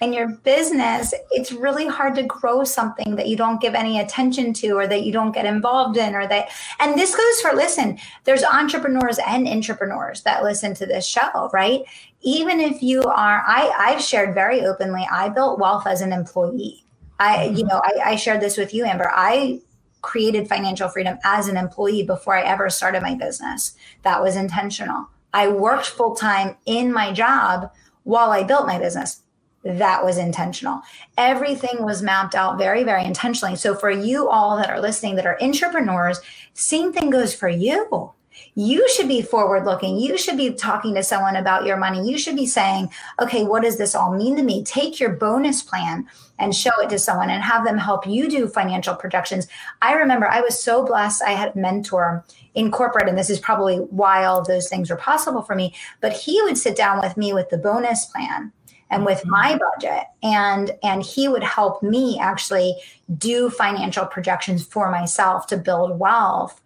in 0.02 0.14
your 0.14 0.30
business, 0.30 1.14
it's 1.32 1.52
really 1.52 1.86
hard 1.86 2.16
to 2.16 2.24
grow 2.24 2.64
something 2.64 3.16
that 3.16 3.28
you 3.28 3.36
don't 3.36 3.60
give 3.60 3.76
any 3.76 4.00
attention 4.00 4.54
to 4.54 4.72
or 4.72 4.88
that 4.88 5.04
you 5.04 5.12
don't 5.12 5.34
get 5.34 5.46
involved 5.46 5.98
in 5.98 6.16
or 6.16 6.26
that 6.28 6.50
and 6.80 6.98
this 6.98 7.16
goes 7.16 7.42
for 7.42 7.56
listen, 7.56 8.00
there's 8.24 8.44
entrepreneurs 8.44 9.20
and 9.28 9.48
entrepreneurs 9.48 10.24
that 10.24 10.44
listen 10.44 10.74
to 10.76 10.86
this 10.86 11.06
show, 11.06 11.50
right? 11.52 11.82
Even 12.22 12.60
if 12.60 12.82
you 12.82 13.04
are 13.04 13.44
I 13.46 13.74
I've 13.78 14.02
shared 14.02 14.34
very 14.34 14.66
openly, 14.66 15.06
I 15.12 15.30
built 15.30 15.60
wealth 15.60 15.86
as 15.86 16.02
an 16.02 16.14
employee. 16.14 16.86
I, 17.20 17.48
mm-hmm. 17.48 17.58
you 17.58 17.64
know, 17.66 17.82
I, 17.84 18.12
I 18.12 18.16
shared 18.16 18.42
this 18.42 18.58
with 18.58 18.74
you, 18.74 18.86
Amber. 18.86 19.12
I 19.14 19.62
created 20.02 20.48
financial 20.48 20.88
freedom 20.88 21.18
as 21.26 21.50
an 21.50 21.58
employee 21.58 22.04
before 22.04 22.36
I 22.38 22.44
ever 22.44 22.70
started 22.70 23.02
my 23.02 23.16
business. 23.16 23.76
That 24.04 24.22
was 24.22 24.38
intentional. 24.38 25.08
I 25.34 25.50
worked 25.50 25.88
full 25.88 26.16
time 26.16 26.56
in 26.66 26.94
my 26.94 27.12
job 27.12 27.72
while 28.04 28.32
I 28.32 28.44
built 28.44 28.66
my 28.66 28.80
business. 28.80 29.22
That 29.64 30.06
was 30.06 30.18
intentional. 30.18 30.82
Everything 31.18 31.84
was 31.84 32.02
mapped 32.02 32.34
out 32.34 32.58
very, 32.58 32.84
very 32.84 33.04
intentionally. 33.04 33.56
So, 33.56 33.76
for 33.76 33.92
you 33.92 34.30
all 34.30 34.56
that 34.58 34.70
are 34.70 34.80
listening 34.80 35.16
that 35.16 35.26
are 35.26 35.42
entrepreneurs, 35.42 36.22
same 36.54 36.94
thing 36.94 37.10
goes 37.10 37.34
for 37.34 37.50
you 37.50 38.14
you 38.56 38.88
should 38.90 39.08
be 39.08 39.22
forward 39.22 39.66
looking. 39.66 39.98
You 39.98 40.18
should 40.18 40.38
be 40.38 40.54
talking 40.54 40.96
to 40.96 41.04
someone 41.04 41.36
about 41.36 41.66
your 41.66 41.78
money. 41.78 42.10
You 42.10 42.18
should 42.18 42.36
be 42.36 42.46
saying, 42.46 42.92
okay, 43.22 43.44
what 43.44 43.64
does 43.64 43.78
this 43.78 43.96
all 43.96 44.16
mean 44.16 44.36
to 44.36 44.44
me? 44.44 44.64
Take 44.64 45.00
your 45.00 45.12
bonus 45.12 45.62
plan 45.62 46.08
and 46.38 46.56
show 46.56 46.72
it 46.82 46.90
to 46.90 47.00
someone 47.00 47.30
and 47.30 47.44
have 47.44 47.66
them 47.66 47.78
help 47.78 48.08
you 48.08 48.30
do 48.30 48.48
financial 48.48 48.96
projections. 48.96 49.48
I 49.82 49.94
remember 49.94 50.28
I 50.28 50.42
was 50.42 50.62
so 50.62 50.86
blessed. 50.86 51.22
I 51.24 51.32
had 51.32 51.56
a 51.56 51.60
mentor 51.60 52.26
in 52.56 52.72
corporate, 52.72 53.08
and 53.08 53.18
this 53.18 53.30
is 53.30 53.40
probably 53.40 53.78
why 53.78 54.26
all 54.26 54.44
those 54.44 54.68
things 54.68 54.90
were 54.90 54.96
possible 54.96 55.42
for 55.42 55.56
me. 55.56 55.74
But 56.02 56.14
he 56.14 56.42
would 56.44 56.58
sit 56.58 56.76
down 56.76 57.00
with 57.00 57.18
me 57.18 57.34
with 57.34 57.50
the 57.50 57.58
bonus 57.58 58.06
plan 58.06 58.52
and 58.90 59.06
with 59.06 59.20
mm-hmm. 59.20 59.32
my 59.32 59.58
budget 59.58 60.06
and 60.24 60.72
and 60.84 61.04
he 61.04 61.28
would 61.28 61.44
help 61.44 61.82
me 61.84 62.20
actually 62.20 62.76
do 63.18 63.50
financial 63.50 64.06
projections 64.06 64.64
for 64.66 64.92
myself 64.92 65.48
to 65.48 65.58
build 65.58 66.00
wealth 66.00 66.62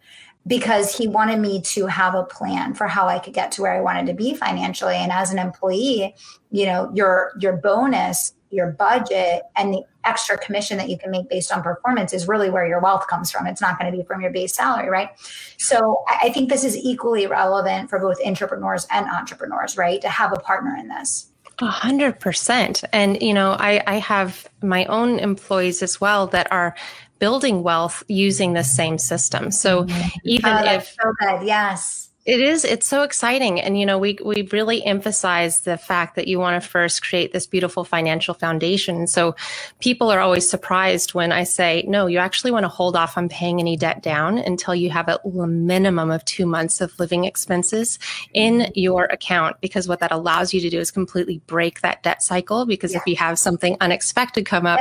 because 0.45 0.95
he 0.95 1.07
wanted 1.07 1.39
me 1.39 1.61
to 1.61 1.85
have 1.87 2.15
a 2.15 2.23
plan 2.23 2.73
for 2.73 2.87
how 2.87 3.07
I 3.07 3.19
could 3.19 3.33
get 3.33 3.51
to 3.53 3.61
where 3.61 3.73
I 3.73 3.81
wanted 3.81 4.07
to 4.07 4.13
be 4.13 4.33
financially. 4.33 4.95
And 4.95 5.11
as 5.11 5.31
an 5.31 5.39
employee, 5.39 6.15
you 6.51 6.65
know, 6.65 6.91
your 6.93 7.33
your 7.39 7.53
bonus, 7.53 8.33
your 8.49 8.71
budget, 8.71 9.43
and 9.55 9.73
the 9.73 9.83
extra 10.03 10.37
commission 10.37 10.77
that 10.77 10.89
you 10.89 10.97
can 10.97 11.11
make 11.11 11.29
based 11.29 11.51
on 11.51 11.63
performance 11.63 12.11
is 12.11 12.27
really 12.27 12.49
where 12.49 12.67
your 12.67 12.81
wealth 12.81 13.07
comes 13.07 13.31
from. 13.31 13.47
It's 13.47 13.61
not 13.61 13.79
going 13.79 13.89
to 13.91 13.97
be 13.97 14.03
from 14.03 14.21
your 14.21 14.31
base 14.31 14.53
salary, 14.53 14.89
right? 14.89 15.09
So 15.57 16.03
I 16.07 16.29
think 16.29 16.49
this 16.49 16.65
is 16.65 16.75
equally 16.75 17.25
relevant 17.25 17.89
for 17.89 17.99
both 17.99 18.17
entrepreneurs 18.25 18.85
and 18.91 19.07
entrepreneurs, 19.07 19.77
right? 19.77 20.01
To 20.01 20.09
have 20.09 20.33
a 20.33 20.39
partner 20.39 20.75
in 20.77 20.89
this. 20.89 21.29
A 21.59 21.65
hundred 21.67 22.19
percent. 22.19 22.83
And, 22.91 23.21
you 23.21 23.33
know, 23.33 23.51
I, 23.51 23.81
I 23.85 23.95
have 23.95 24.47
my 24.61 24.85
own 24.85 25.19
employees 25.19 25.83
as 25.83 26.01
well 26.01 26.27
that 26.27 26.51
are 26.51 26.75
building 27.19 27.63
wealth 27.63 28.03
using 28.07 28.53
the 28.53 28.63
same 28.63 28.97
system. 28.97 29.51
So 29.51 29.83
mm-hmm. 29.83 30.09
even 30.23 30.51
oh, 30.51 30.73
if 30.73 30.95
so 31.01 31.11
good, 31.19 31.47
yes. 31.47 32.09
It 32.25 32.39
is. 32.39 32.63
It's 32.63 32.87
so 32.87 33.03
exciting. 33.03 33.59
And, 33.59 33.77
you 33.77 33.85
know, 33.85 33.97
we, 33.97 34.17
we 34.23 34.47
really 34.53 34.81
emphasize 34.85 35.61
the 35.61 35.77
fact 35.77 36.15
that 36.15 36.25
you 36.25 36.39
want 36.39 36.61
to 36.61 36.69
first 36.69 37.03
create 37.03 37.33
this 37.33 37.45
beautiful 37.45 37.83
financial 37.83 38.33
foundation. 38.33 39.07
So 39.07 39.35
people 39.79 40.09
are 40.09 40.21
always 40.21 40.49
surprised 40.49 41.13
when 41.13 41.33
I 41.33 41.43
say, 41.43 41.83
no, 41.85 42.07
you 42.07 42.19
actually 42.19 42.51
want 42.51 42.63
to 42.63 42.69
hold 42.69 42.95
off 42.95 43.17
on 43.17 43.27
paying 43.27 43.59
any 43.59 43.75
debt 43.75 44.01
down 44.01 44.37
until 44.37 44.73
you 44.73 44.89
have 44.89 45.09
a 45.09 45.19
minimum 45.47 46.11
of 46.11 46.23
two 46.23 46.45
months 46.45 46.79
of 46.79 46.97
living 46.97 47.25
expenses 47.25 47.99
in 48.33 48.59
mm-hmm. 48.59 48.71
your 48.73 49.03
account. 49.05 49.59
Because 49.59 49.89
what 49.89 49.99
that 49.99 50.13
allows 50.13 50.53
you 50.53 50.61
to 50.61 50.69
do 50.69 50.79
is 50.79 50.91
completely 50.91 51.41
break 51.47 51.81
that 51.81 52.03
debt 52.03 52.23
cycle. 52.23 52.65
Because 52.65 52.93
yeah. 52.93 52.99
if 52.99 53.03
you 53.05 53.17
have 53.17 53.37
something 53.37 53.75
unexpected 53.81 54.45
come 54.45 54.65
up, 54.65 54.79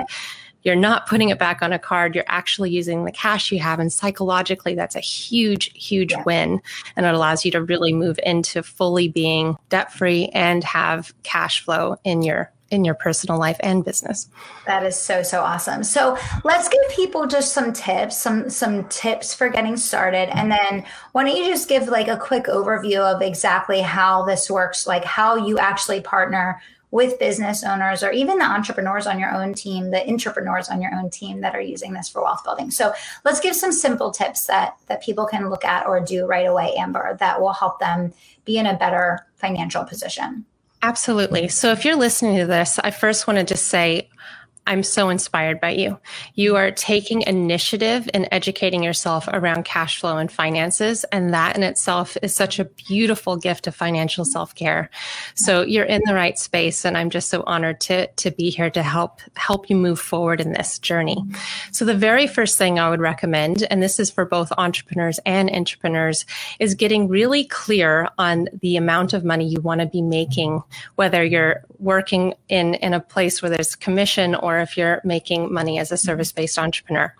you're 0.63 0.77
not 0.77 1.07
putting 1.07 1.31
it 1.31 1.39
back 1.39 1.63
on 1.63 1.73
a 1.73 1.79
card. 1.79 2.15
You're 2.15 2.25
actually 2.29 2.71
using 2.71 3.05
the 3.05 3.13
cash 3.13 3.51
you 3.51 3.59
have. 3.59 3.81
And 3.81 3.93
psychologically, 3.93 4.75
that's 4.75 4.97
a 4.97 5.01
huge, 5.01 5.73
huge 5.75 6.13
yeah. 6.13 6.23
win. 6.25 6.63
And 6.97 7.07
it 7.07 7.15
allows 7.15 7.45
you 7.45 7.51
to 7.53 7.63
really 7.63 7.93
move 7.93 8.19
into 8.25 8.63
fully 8.63 9.09
being 9.09 9.57
debt 9.69 9.93
free 9.93 10.29
and 10.35 10.63
have 10.65 11.13
cash 11.23 11.65
flow 11.65 11.97
in 12.05 12.23
your 12.23 12.53
in 12.73 12.87
your 12.87 12.95
personal 12.95 13.39
life 13.39 13.59
and 13.61 13.85
business. 13.85 14.31
That 14.67 14.83
is 14.83 14.97
so 14.97 15.23
so 15.23 15.43
awesome. 15.43 15.85
So 15.85 16.17
let's 16.43 16.69
give 16.69 16.81
people 16.91 17.27
just 17.27 17.53
some 17.53 17.73
tips, 17.73 18.17
some 18.17 18.49
some 18.49 18.89
tips 18.89 19.35
for 19.35 19.51
getting 19.51 19.77
started, 19.77 20.35
and 20.37 20.51
then 20.51 20.85
why 21.13 21.25
don't 21.25 21.37
you 21.37 21.45
just 21.45 21.69
give 21.69 21.89
like 21.89 22.09
a 22.09 22.17
quick 22.17 22.45
overview 22.45 23.01
of 23.01 23.21
exactly 23.21 23.83
how 23.83 24.25
this 24.25 24.51
works, 24.51 24.87
like 24.87 25.05
how 25.05 25.37
you 25.37 25.59
actually 25.59 26.01
partner 26.01 26.63
with 26.93 27.19
business 27.19 27.65
owners 27.65 28.03
or 28.03 28.13
even 28.13 28.39
the 28.39 28.45
entrepreneurs 28.45 29.07
on 29.07 29.19
your 29.19 29.33
own 29.33 29.55
team, 29.55 29.91
the 29.91 30.09
entrepreneurs 30.09 30.69
on 30.69 30.81
your 30.81 30.95
own 30.95 31.09
team 31.11 31.41
that 31.41 31.57
are 31.57 31.61
using 31.61 31.95
this 31.95 32.09
for 32.09 32.23
wealth 32.23 32.45
building. 32.45 32.71
So 32.71 32.93
let's 33.25 33.41
give 33.41 33.57
some 33.57 33.73
simple 33.73 34.13
tips 34.13 34.47
that 34.47 34.77
that 34.87 35.03
people 35.03 35.27
can 35.27 35.49
look 35.49 35.65
at 35.65 35.87
or 35.87 35.99
do 36.01 36.27
right 36.27 36.47
away, 36.47 36.75
Amber, 36.77 37.17
that 37.19 37.41
will 37.41 37.55
help 37.55 37.81
them 37.81 38.13
be 38.45 38.59
in 38.59 38.67
a 38.67 38.77
better 38.77 39.27
financial 39.37 39.85
position. 39.85 40.45
Absolutely. 40.83 41.49
So 41.49 41.73
if 41.73 41.85
you're 41.85 41.97
listening 41.97 42.37
to 42.39 42.47
this, 42.47 42.79
I 42.81 42.91
first 42.91 43.27
want 43.27 43.39
to 43.39 43.45
just 43.45 43.69
say 43.69 44.09
I'm 44.65 44.85
so 44.85 45.09
inspired 45.09 45.61
by 45.61 45.71
you. 45.71 45.99
You 46.35 46.55
are 46.55 46.71
taking 46.71 47.23
initiative 47.23 48.09
in 48.15 48.29
educating 48.33 48.85
yourself 48.85 49.29
around 49.33 49.65
cash 49.65 49.99
flow 49.99 50.19
and 50.19 50.31
finances. 50.31 51.03
And 51.11 51.35
that 51.35 51.57
in 51.57 51.65
itself 51.65 52.17
is 52.23 52.33
such 52.33 52.61
a 52.61 52.65
beautiful 52.65 53.37
gift 53.37 53.67
of 53.67 53.75
financial 53.75 54.25
self 54.25 54.55
care. 54.55 54.89
So 55.35 55.63
you're 55.63 55.85
in 55.85 56.03
the 56.07 56.15
right 56.15 56.39
space. 56.39 56.85
And 56.85 56.97
I'm 56.97 57.11
just 57.11 57.29
so 57.29 57.43
honored 57.45 57.81
to, 57.83 58.07
to 58.07 58.31
be 58.31 58.51
here 58.51 58.71
to 58.71 58.83
help, 58.85 59.21
help 59.35 59.69
you 59.69 59.75
move 59.75 59.99
forward 59.99 60.41
in 60.41 60.53
this 60.53 60.79
journey. 60.79 61.17
So 61.73 61.85
the 61.85 61.97
very 61.97 62.29
first 62.29 62.57
thing 62.57 62.79
I 62.79 62.89
would 62.89 63.01
recommend, 63.01 63.65
and 63.65 63.83
this 63.83 63.99
is 63.99 64.11
for 64.11 64.25
both 64.25 64.53
entrepreneurs 64.59 65.19
and 65.27 65.51
entrepreneurs, 65.51 66.25
is 66.61 66.77
getting 66.77 67.09
really 67.09 67.45
clear 67.45 68.09
on 68.17 68.49
the 68.61 68.77
amount 68.77 69.13
of 69.13 69.25
money 69.25 69.49
you 69.49 69.61
want 69.61 69.81
to 69.81 69.87
be 69.87 70.03
making, 70.03 70.63
whether 70.95 71.25
you're 71.25 71.65
working 71.81 72.35
in, 72.49 72.75
in 72.75 72.95
a 72.95 73.01
place 73.01 73.43
where 73.43 73.51
there's 73.51 73.75
commission 73.75 74.37
or 74.37 74.52
or 74.53 74.61
if 74.61 74.77
you're 74.77 75.01
making 75.05 75.53
money 75.53 75.79
as 75.79 75.93
a 75.93 75.97
service 75.97 76.33
based 76.33 76.59
entrepreneur. 76.59 77.15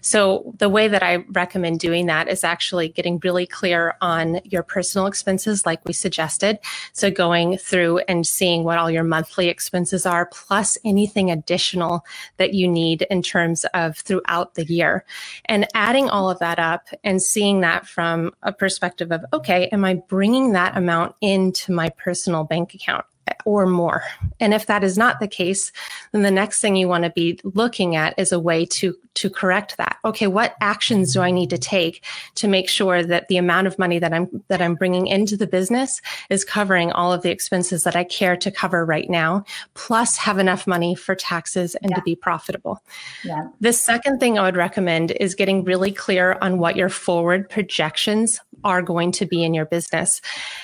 So, 0.00 0.54
the 0.58 0.68
way 0.68 0.88
that 0.88 1.02
I 1.02 1.24
recommend 1.30 1.80
doing 1.80 2.06
that 2.06 2.28
is 2.28 2.44
actually 2.44 2.88
getting 2.88 3.18
really 3.22 3.46
clear 3.46 3.94
on 4.00 4.40
your 4.44 4.62
personal 4.62 5.06
expenses, 5.06 5.66
like 5.66 5.84
we 5.84 5.92
suggested. 5.92 6.58
So, 6.92 7.10
going 7.10 7.58
through 7.58 7.98
and 8.08 8.26
seeing 8.26 8.64
what 8.64 8.78
all 8.78 8.90
your 8.90 9.04
monthly 9.04 9.48
expenses 9.48 10.06
are, 10.06 10.26
plus 10.26 10.78
anything 10.84 11.30
additional 11.30 12.04
that 12.36 12.54
you 12.54 12.68
need 12.68 13.02
in 13.10 13.22
terms 13.22 13.64
of 13.74 13.96
throughout 13.98 14.54
the 14.54 14.64
year, 14.64 15.04
and 15.46 15.66
adding 15.74 16.08
all 16.08 16.30
of 16.30 16.38
that 16.38 16.58
up 16.58 16.88
and 17.02 17.22
seeing 17.22 17.60
that 17.60 17.86
from 17.86 18.32
a 18.42 18.52
perspective 18.52 19.12
of, 19.12 19.24
okay, 19.32 19.68
am 19.68 19.84
I 19.84 19.94
bringing 19.94 20.52
that 20.52 20.76
amount 20.76 21.14
into 21.20 21.72
my 21.72 21.88
personal 21.90 22.44
bank 22.44 22.74
account? 22.74 23.04
Or 23.44 23.66
more. 23.66 24.02
And 24.40 24.54
if 24.54 24.66
that 24.66 24.84
is 24.84 24.98
not 24.98 25.20
the 25.20 25.28
case, 25.28 25.72
then 26.12 26.22
the 26.22 26.30
next 26.30 26.60
thing 26.60 26.76
you 26.76 26.88
want 26.88 27.04
to 27.04 27.10
be 27.10 27.38
looking 27.44 27.96
at 27.96 28.18
is 28.18 28.32
a 28.32 28.40
way 28.40 28.66
to 28.66 28.96
to 29.14 29.30
correct 29.30 29.76
that. 29.76 29.96
Okay, 30.04 30.26
what 30.26 30.56
actions 30.60 31.12
do 31.12 31.20
I 31.20 31.30
need 31.30 31.50
to 31.50 31.58
take 31.58 32.04
to 32.36 32.48
make 32.48 32.68
sure 32.68 33.02
that 33.02 33.28
the 33.28 33.36
amount 33.36 33.66
of 33.66 33.78
money 33.78 33.98
that 33.98 34.12
I'm 34.12 34.42
that 34.48 34.60
I'm 34.60 34.74
bringing 34.74 35.06
into 35.06 35.36
the 35.36 35.46
business 35.46 36.00
is 36.30 36.44
covering 36.44 36.92
all 36.92 37.12
of 37.12 37.22
the 37.22 37.30
expenses 37.30 37.84
that 37.84 37.96
I 37.96 38.04
care 38.04 38.36
to 38.36 38.50
cover 38.50 38.84
right 38.84 39.08
now, 39.08 39.44
plus 39.74 40.16
have 40.16 40.38
enough 40.38 40.66
money 40.66 40.94
for 40.94 41.14
taxes 41.14 41.74
and 41.76 41.90
yeah. 41.90 41.96
to 41.96 42.02
be 42.02 42.16
profitable. 42.16 42.82
Yeah. 43.24 43.48
The 43.60 43.72
second 43.72 44.18
thing 44.18 44.38
I 44.38 44.42
would 44.42 44.56
recommend 44.56 45.12
is 45.12 45.34
getting 45.34 45.64
really 45.64 45.92
clear 45.92 46.36
on 46.40 46.58
what 46.58 46.76
your 46.76 46.88
forward 46.88 47.48
projections 47.48 48.40
are 48.64 48.82
going 48.82 49.12
to 49.12 49.26
be 49.26 49.44
in 49.44 49.54
your 49.54 49.66
business. 49.66 50.20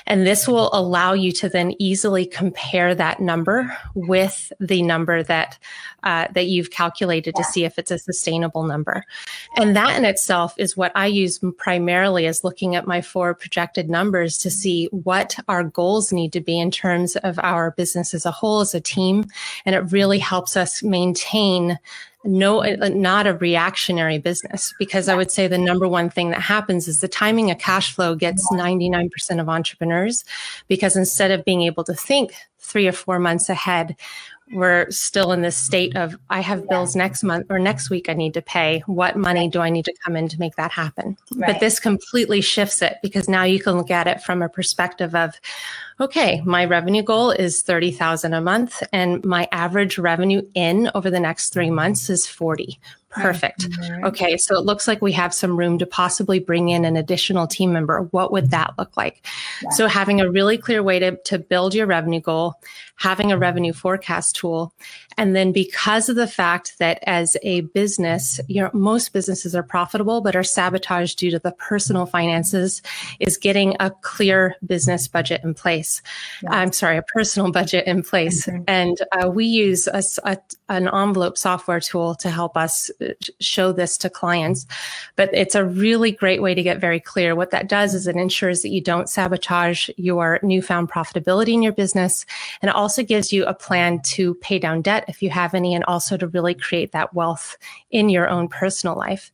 And 0.06 0.26
this 0.26 0.48
will 0.48 0.70
allow 0.72 1.12
you 1.12 1.32
to 1.32 1.48
then 1.48 1.74
easily 1.78 2.26
compare 2.26 2.94
that 2.94 3.20
number 3.20 3.76
with 3.94 4.52
the 4.58 4.82
number 4.82 5.22
that 5.22 5.58
uh, 6.02 6.26
that 6.32 6.46
you've 6.46 6.70
calculated 6.70 7.34
to 7.36 7.44
see 7.44 7.64
if 7.64 7.78
it's 7.78 7.90
a 7.90 7.98
sustainable 7.98 8.64
number. 8.64 9.04
And 9.56 9.74
that 9.76 9.96
in 9.96 10.04
itself 10.04 10.54
is 10.56 10.76
what 10.76 10.92
I 10.94 11.06
use 11.06 11.40
primarily 11.58 12.26
as 12.26 12.44
looking 12.44 12.76
at 12.76 12.86
my 12.86 13.00
four 13.00 13.34
projected 13.34 13.90
numbers 13.90 14.38
to 14.38 14.50
see 14.50 14.86
what 14.86 15.36
our 15.48 15.64
goals 15.64 16.12
need 16.12 16.32
to 16.32 16.40
be 16.40 16.58
in 16.58 16.70
terms 16.70 17.16
of 17.16 17.38
our 17.40 17.72
business 17.72 18.14
as 18.14 18.26
a 18.26 18.30
whole, 18.30 18.60
as 18.60 18.74
a 18.74 18.80
team. 18.80 19.26
And 19.64 19.74
it 19.74 19.92
really 19.92 20.18
helps 20.18 20.56
us 20.56 20.82
maintain 20.82 21.78
no, 22.22 22.60
not 22.60 23.26
a 23.26 23.34
reactionary 23.34 24.18
business 24.18 24.74
because 24.78 25.08
I 25.08 25.14
would 25.14 25.30
say 25.30 25.46
the 25.46 25.56
number 25.56 25.88
one 25.88 26.10
thing 26.10 26.30
that 26.30 26.42
happens 26.42 26.86
is 26.86 27.00
the 27.00 27.08
timing 27.08 27.50
of 27.50 27.58
cash 27.58 27.94
flow 27.94 28.14
gets 28.14 28.46
99% 28.52 29.40
of 29.40 29.48
entrepreneurs 29.48 30.24
because 30.68 30.96
instead 30.96 31.30
of 31.30 31.44
being 31.44 31.62
able 31.62 31.84
to 31.84 31.94
think 31.94 32.34
three 32.58 32.86
or 32.86 32.92
four 32.92 33.18
months 33.18 33.48
ahead, 33.48 33.96
we're 34.52 34.90
still 34.90 35.32
in 35.32 35.42
this 35.42 35.56
state 35.56 35.96
of 35.96 36.16
I 36.28 36.40
have 36.40 36.68
bills 36.68 36.96
next 36.96 37.22
month 37.22 37.46
or 37.50 37.58
next 37.58 37.90
week 37.90 38.08
I 38.08 38.14
need 38.14 38.34
to 38.34 38.42
pay. 38.42 38.82
What 38.86 39.16
money 39.16 39.48
do 39.48 39.60
I 39.60 39.70
need 39.70 39.84
to 39.84 39.94
come 40.04 40.16
in 40.16 40.28
to 40.28 40.38
make 40.38 40.56
that 40.56 40.72
happen? 40.72 41.16
Right. 41.34 41.52
But 41.52 41.60
this 41.60 41.78
completely 41.78 42.40
shifts 42.40 42.82
it 42.82 42.96
because 43.02 43.28
now 43.28 43.44
you 43.44 43.60
can 43.60 43.76
look 43.76 43.90
at 43.90 44.06
it 44.06 44.22
from 44.22 44.42
a 44.42 44.48
perspective 44.48 45.14
of 45.14 45.40
okay, 46.00 46.40
my 46.44 46.64
revenue 46.64 47.02
goal 47.02 47.30
is 47.30 47.62
30,000 47.62 48.32
a 48.32 48.40
month 48.40 48.82
and 48.92 49.22
my 49.24 49.46
average 49.52 49.98
revenue 49.98 50.42
in 50.54 50.90
over 50.94 51.10
the 51.10 51.20
next 51.20 51.52
3 51.52 51.70
months 51.70 52.08
is 52.08 52.26
40. 52.26 52.80
Perfect. 53.10 53.68
Mm-hmm. 53.68 54.04
Okay, 54.04 54.36
so 54.36 54.56
it 54.56 54.64
looks 54.64 54.86
like 54.86 55.02
we 55.02 55.10
have 55.12 55.34
some 55.34 55.58
room 55.58 55.78
to 55.78 55.86
possibly 55.86 56.38
bring 56.38 56.68
in 56.68 56.84
an 56.84 56.96
additional 56.96 57.48
team 57.48 57.72
member. 57.72 58.02
What 58.12 58.30
would 58.30 58.52
that 58.52 58.74
look 58.78 58.96
like? 58.96 59.26
Yeah. 59.62 59.70
So, 59.70 59.88
having 59.88 60.20
a 60.20 60.30
really 60.30 60.56
clear 60.56 60.80
way 60.80 61.00
to, 61.00 61.16
to 61.24 61.40
build 61.40 61.74
your 61.74 61.86
revenue 61.86 62.20
goal, 62.20 62.54
having 63.00 63.32
a 63.32 63.38
revenue 63.38 63.72
forecast 63.72 64.36
tool, 64.36 64.74
and 65.16 65.34
then 65.34 65.52
because 65.52 66.08
of 66.08 66.16
the 66.16 66.26
fact 66.26 66.78
that 66.78 66.98
as 67.06 67.36
a 67.42 67.62
business, 67.62 68.40
you 68.46 68.62
know, 68.62 68.70
most 68.72 69.12
businesses 69.12 69.54
are 69.54 69.62
profitable 69.62 70.20
but 70.20 70.36
are 70.36 70.42
sabotaged 70.42 71.18
due 71.18 71.30
to 71.30 71.38
the 71.38 71.52
personal 71.52 72.06
finances, 72.06 72.82
is 73.18 73.36
getting 73.36 73.74
a 73.80 73.90
clear 74.02 74.54
business 74.66 75.08
budget 75.08 75.40
in 75.42 75.54
place. 75.54 76.02
Yeah. 76.42 76.50
I'm 76.50 76.72
sorry, 76.72 76.98
a 76.98 77.02
personal 77.02 77.50
budget 77.50 77.86
in 77.86 78.02
place. 78.02 78.46
Mm-hmm. 78.46 78.64
And 78.68 78.98
uh, 79.12 79.30
we 79.30 79.46
use 79.46 79.86
a, 79.88 80.02
a, 80.24 80.38
an 80.68 80.88
envelope 80.88 81.38
software 81.38 81.80
tool 81.80 82.14
to 82.16 82.30
help 82.30 82.56
us 82.56 82.90
show 83.40 83.72
this 83.72 83.96
to 83.98 84.10
clients. 84.10 84.66
But 85.16 85.30
it's 85.32 85.54
a 85.54 85.64
really 85.64 86.12
great 86.12 86.42
way 86.42 86.54
to 86.54 86.62
get 86.62 86.80
very 86.80 87.00
clear. 87.00 87.34
What 87.34 87.50
that 87.50 87.68
does 87.68 87.94
is 87.94 88.06
it 88.06 88.16
ensures 88.16 88.60
that 88.62 88.68
you 88.68 88.82
don't 88.82 89.08
sabotage 89.08 89.88
your 89.96 90.38
newfound 90.42 90.90
profitability 90.90 91.54
in 91.54 91.62
your 91.62 91.72
business. 91.72 92.26
And 92.60 92.68
it 92.68 92.74
also 92.90 93.04
gives 93.04 93.32
you 93.32 93.44
a 93.46 93.54
plan 93.54 94.00
to 94.00 94.34
pay 94.34 94.58
down 94.58 94.82
debt 94.82 95.04
if 95.06 95.22
you 95.22 95.30
have 95.30 95.54
any, 95.54 95.76
and 95.76 95.84
also 95.84 96.16
to 96.16 96.26
really 96.26 96.54
create 96.54 96.90
that 96.90 97.14
wealth 97.14 97.56
in 97.92 98.08
your 98.08 98.28
own 98.28 98.48
personal 98.48 98.96
life. 98.96 99.30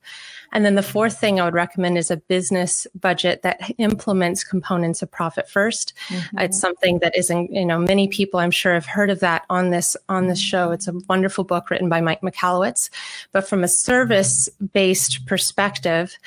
And 0.53 0.62
then 0.62 0.75
the 0.75 0.83
fourth 0.83 1.19
thing 1.19 1.40
I 1.40 1.47
would 1.47 1.55
recommend 1.55 1.97
is 1.97 2.11
a 2.11 2.19
business 2.19 2.87
budget 3.01 3.40
that 3.45 3.73
implements 3.79 4.45
components 4.45 5.01
of 5.01 5.11
profit 5.11 5.47
1st 5.49 5.95
mm-hmm. 6.09 6.38
It's 6.38 6.61
something 6.61 6.99
that 6.99 7.16
isn't, 7.16 7.51
you 7.51 7.64
know, 7.64 7.79
many 7.79 8.09
people 8.09 8.40
I'm 8.40 8.51
sure 8.51 8.75
have 8.75 8.85
heard 8.85 9.09
of 9.09 9.21
that 9.21 9.47
on 9.49 9.71
this 9.71 9.97
on 10.11 10.27
this 10.27 10.38
show. 10.38 10.71
It's 10.71 10.87
a 10.87 10.92
wonderful 11.09 11.45
book 11.45 11.71
written 11.71 11.88
by 11.88 12.03
Mike 12.03 12.21
Michalowicz. 12.21 12.90
But 13.33 13.49
from 13.49 13.64
a 13.64 13.69
service 13.69 14.51
based 14.75 15.25
perspective, 15.25 16.19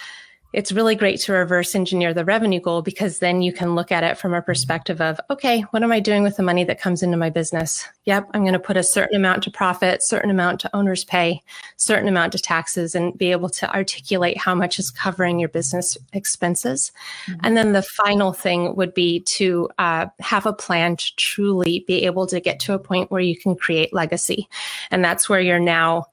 it's 0.51 0.71
really 0.71 0.95
great 0.95 1.19
to 1.19 1.33
reverse 1.33 1.75
engineer 1.75 2.11
the 2.11 2.25
revenue 2.25 2.59
goal 2.59 2.81
because 2.81 3.19
then 3.19 3.41
you 3.41 3.53
can 3.53 3.75
look 3.75 3.91
at 3.91 4.03
it 4.03 4.17
from 4.17 4.33
a 4.33 4.41
perspective 4.41 4.99
of, 4.99 5.19
okay, 5.29 5.61
what 5.71 5.83
am 5.83 5.91
I 5.91 5.99
doing 5.99 6.23
with 6.23 6.37
the 6.37 6.43
money 6.43 6.63
that 6.63 6.81
comes 6.81 7.03
into 7.03 7.17
my 7.17 7.29
business? 7.29 7.87
Yep, 8.05 8.31
I'm 8.33 8.41
going 8.41 8.53
to 8.53 8.59
put 8.59 8.75
a 8.75 8.83
certain 8.83 9.15
amount 9.15 9.43
to 9.43 9.51
profit, 9.51 10.01
certain 10.01 10.31
amount 10.31 10.59
to 10.61 10.75
owner's 10.75 11.03
pay, 11.03 11.43
certain 11.77 12.07
amount 12.07 12.31
to 12.31 12.39
taxes, 12.39 12.95
and 12.95 13.15
be 13.15 13.31
able 13.31 13.49
to 13.49 13.71
articulate 13.75 14.37
how 14.37 14.55
much 14.55 14.79
is 14.79 14.89
covering 14.89 15.39
your 15.39 15.49
business 15.49 15.97
expenses. 16.13 16.91
Mm-hmm. 17.27 17.39
And 17.43 17.55
then 17.55 17.73
the 17.73 17.83
final 17.83 18.33
thing 18.33 18.75
would 18.75 18.95
be 18.95 19.19
to 19.21 19.69
uh, 19.77 20.07
have 20.19 20.47
a 20.47 20.53
plan 20.53 20.95
to 20.95 21.15
truly 21.15 21.83
be 21.85 22.05
able 22.05 22.25
to 22.25 22.39
get 22.39 22.59
to 22.61 22.73
a 22.73 22.79
point 22.79 23.11
where 23.11 23.21
you 23.21 23.37
can 23.37 23.55
create 23.55 23.93
legacy. 23.93 24.49
And 24.89 25.05
that's 25.05 25.29
where 25.29 25.41
you're 25.41 25.59
now 25.59 26.07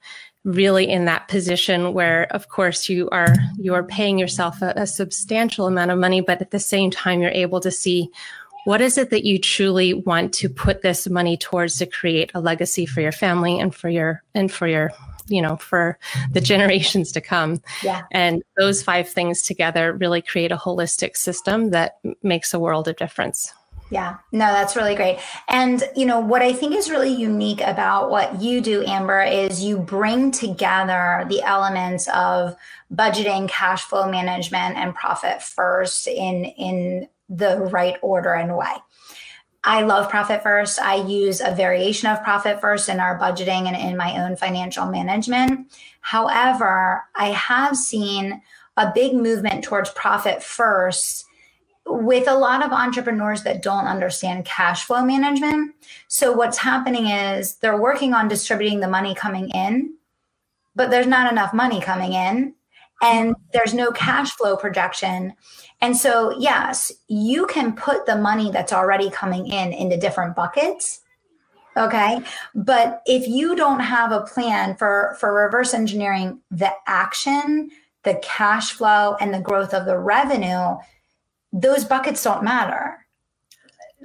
really 0.47 0.87
in 0.87 1.03
that 1.05 1.27
position 1.27 1.93
where 1.93 2.23
of 2.31 2.47
course 2.47 2.87
you 2.87 3.09
are 3.09 3.35
you 3.57 3.73
are 3.73 3.83
paying 3.83 4.17
yourself 4.17 4.61
a, 4.61 4.71
a, 4.77 4.87
substantial 4.87 5.67
amount 5.67 5.91
of 5.91 5.99
money 5.99 6.21
but 6.21 6.39
at 6.39 6.51
the 6.51 6.59
same 6.59 6.89
time 6.89 7.21
you're 7.21 7.29
able 7.31 7.59
to 7.59 7.69
see 7.69 8.09
what 8.63 8.79
is 8.79 8.97
it 8.97 9.09
that 9.09 9.25
you 9.25 9.39
truly 9.39 9.93
want 9.93 10.33
to 10.33 10.47
put 10.47 10.81
this 10.81 11.09
money 11.09 11.35
towards 11.35 11.77
to 11.77 11.85
create 11.85 12.31
a 12.33 12.39
legacy 12.39 12.85
for 12.85 13.01
your 13.01 13.11
family 13.11 13.59
and 13.59 13.75
for 13.75 13.89
your 13.89 14.23
and 14.33 14.49
for 14.49 14.67
your 14.67 14.89
you 15.27 15.41
know 15.41 15.57
for 15.57 15.99
the 16.31 16.39
generations 16.39 17.11
to 17.11 17.19
come 17.19 17.61
yeah. 17.83 18.03
and 18.11 18.41
those 18.57 18.81
five 18.81 19.09
things 19.09 19.41
together 19.41 19.91
really 19.91 20.21
create 20.21 20.53
a 20.53 20.57
holistic 20.57 21.17
system 21.17 21.71
that 21.71 21.97
makes 22.23 22.53
a 22.53 22.59
world 22.59 22.87
of 22.87 22.95
difference 22.95 23.51
yeah, 23.89 24.17
no, 24.31 24.45
that's 24.47 24.75
really 24.75 24.95
great. 24.95 25.19
And, 25.47 25.81
you 25.95 26.05
know, 26.05 26.19
what 26.19 26.41
I 26.41 26.51
think 26.51 26.75
is 26.75 26.89
really 26.89 27.13
unique 27.13 27.61
about 27.61 28.09
what 28.09 28.41
you 28.41 28.59
do, 28.59 28.83
Amber, 28.85 29.21
is 29.21 29.63
you 29.63 29.77
bring 29.77 30.31
together 30.31 31.25
the 31.29 31.41
elements 31.41 32.09
of 32.09 32.55
budgeting, 32.93 33.47
cash 33.47 33.83
flow 33.83 34.09
management, 34.09 34.77
and 34.77 34.93
profit 34.93 35.41
first 35.41 36.07
in, 36.07 36.45
in 36.45 37.07
the 37.29 37.57
right 37.57 37.97
order 38.01 38.33
and 38.33 38.57
way. 38.57 38.73
I 39.63 39.81
love 39.81 40.09
profit 40.09 40.43
first. 40.43 40.79
I 40.79 40.95
use 40.95 41.41
a 41.41 41.53
variation 41.53 42.09
of 42.09 42.23
profit 42.23 42.61
first 42.61 42.89
in 42.89 42.99
our 42.99 43.19
budgeting 43.19 43.67
and 43.67 43.75
in 43.75 43.97
my 43.97 44.23
own 44.23 44.35
financial 44.35 44.85
management. 44.85 45.71
However, 46.01 47.03
I 47.15 47.29
have 47.29 47.75
seen 47.75 48.41
a 48.77 48.91
big 48.93 49.13
movement 49.13 49.63
towards 49.63 49.89
profit 49.89 50.43
first 50.43 51.26
with 51.89 52.27
a 52.27 52.37
lot 52.37 52.65
of 52.65 52.71
entrepreneurs 52.71 53.43
that 53.43 53.61
don't 53.61 53.85
understand 53.85 54.45
cash 54.45 54.85
flow 54.85 55.03
management. 55.03 55.73
So, 56.07 56.31
what's 56.31 56.57
happening 56.57 57.07
is 57.07 57.55
they're 57.57 57.81
working 57.81 58.13
on 58.13 58.27
distributing 58.27 58.79
the 58.79 58.87
money 58.87 59.15
coming 59.15 59.49
in, 59.49 59.95
but 60.75 60.89
there's 60.89 61.07
not 61.07 61.31
enough 61.31 61.53
money 61.53 61.81
coming 61.81 62.13
in 62.13 62.53
and 63.01 63.35
there's 63.53 63.73
no 63.73 63.91
cash 63.91 64.31
flow 64.31 64.57
projection. 64.57 65.33
And 65.81 65.95
so, 65.95 66.37
yes, 66.39 66.91
you 67.07 67.45
can 67.45 67.75
put 67.75 68.05
the 68.05 68.15
money 68.15 68.51
that's 68.51 68.73
already 68.73 69.09
coming 69.09 69.47
in 69.47 69.71
into 69.73 69.97
different 69.97 70.35
buckets. 70.35 71.01
Okay. 71.75 72.19
But 72.55 73.03
if 73.05 73.27
you 73.27 73.55
don't 73.55 73.81
have 73.81 74.11
a 74.11 74.21
plan 74.21 74.75
for, 74.75 75.15
for 75.19 75.31
reverse 75.33 75.75
engineering 75.75 76.41
the 76.49 76.71
action, 76.87 77.69
the 78.03 78.15
cash 78.23 78.71
flow, 78.71 79.15
and 79.19 79.31
the 79.31 79.39
growth 79.39 79.75
of 79.75 79.85
the 79.85 79.97
revenue, 79.97 80.75
those 81.51 81.85
buckets 81.85 82.23
don't 82.23 82.43
matter. 82.43 83.05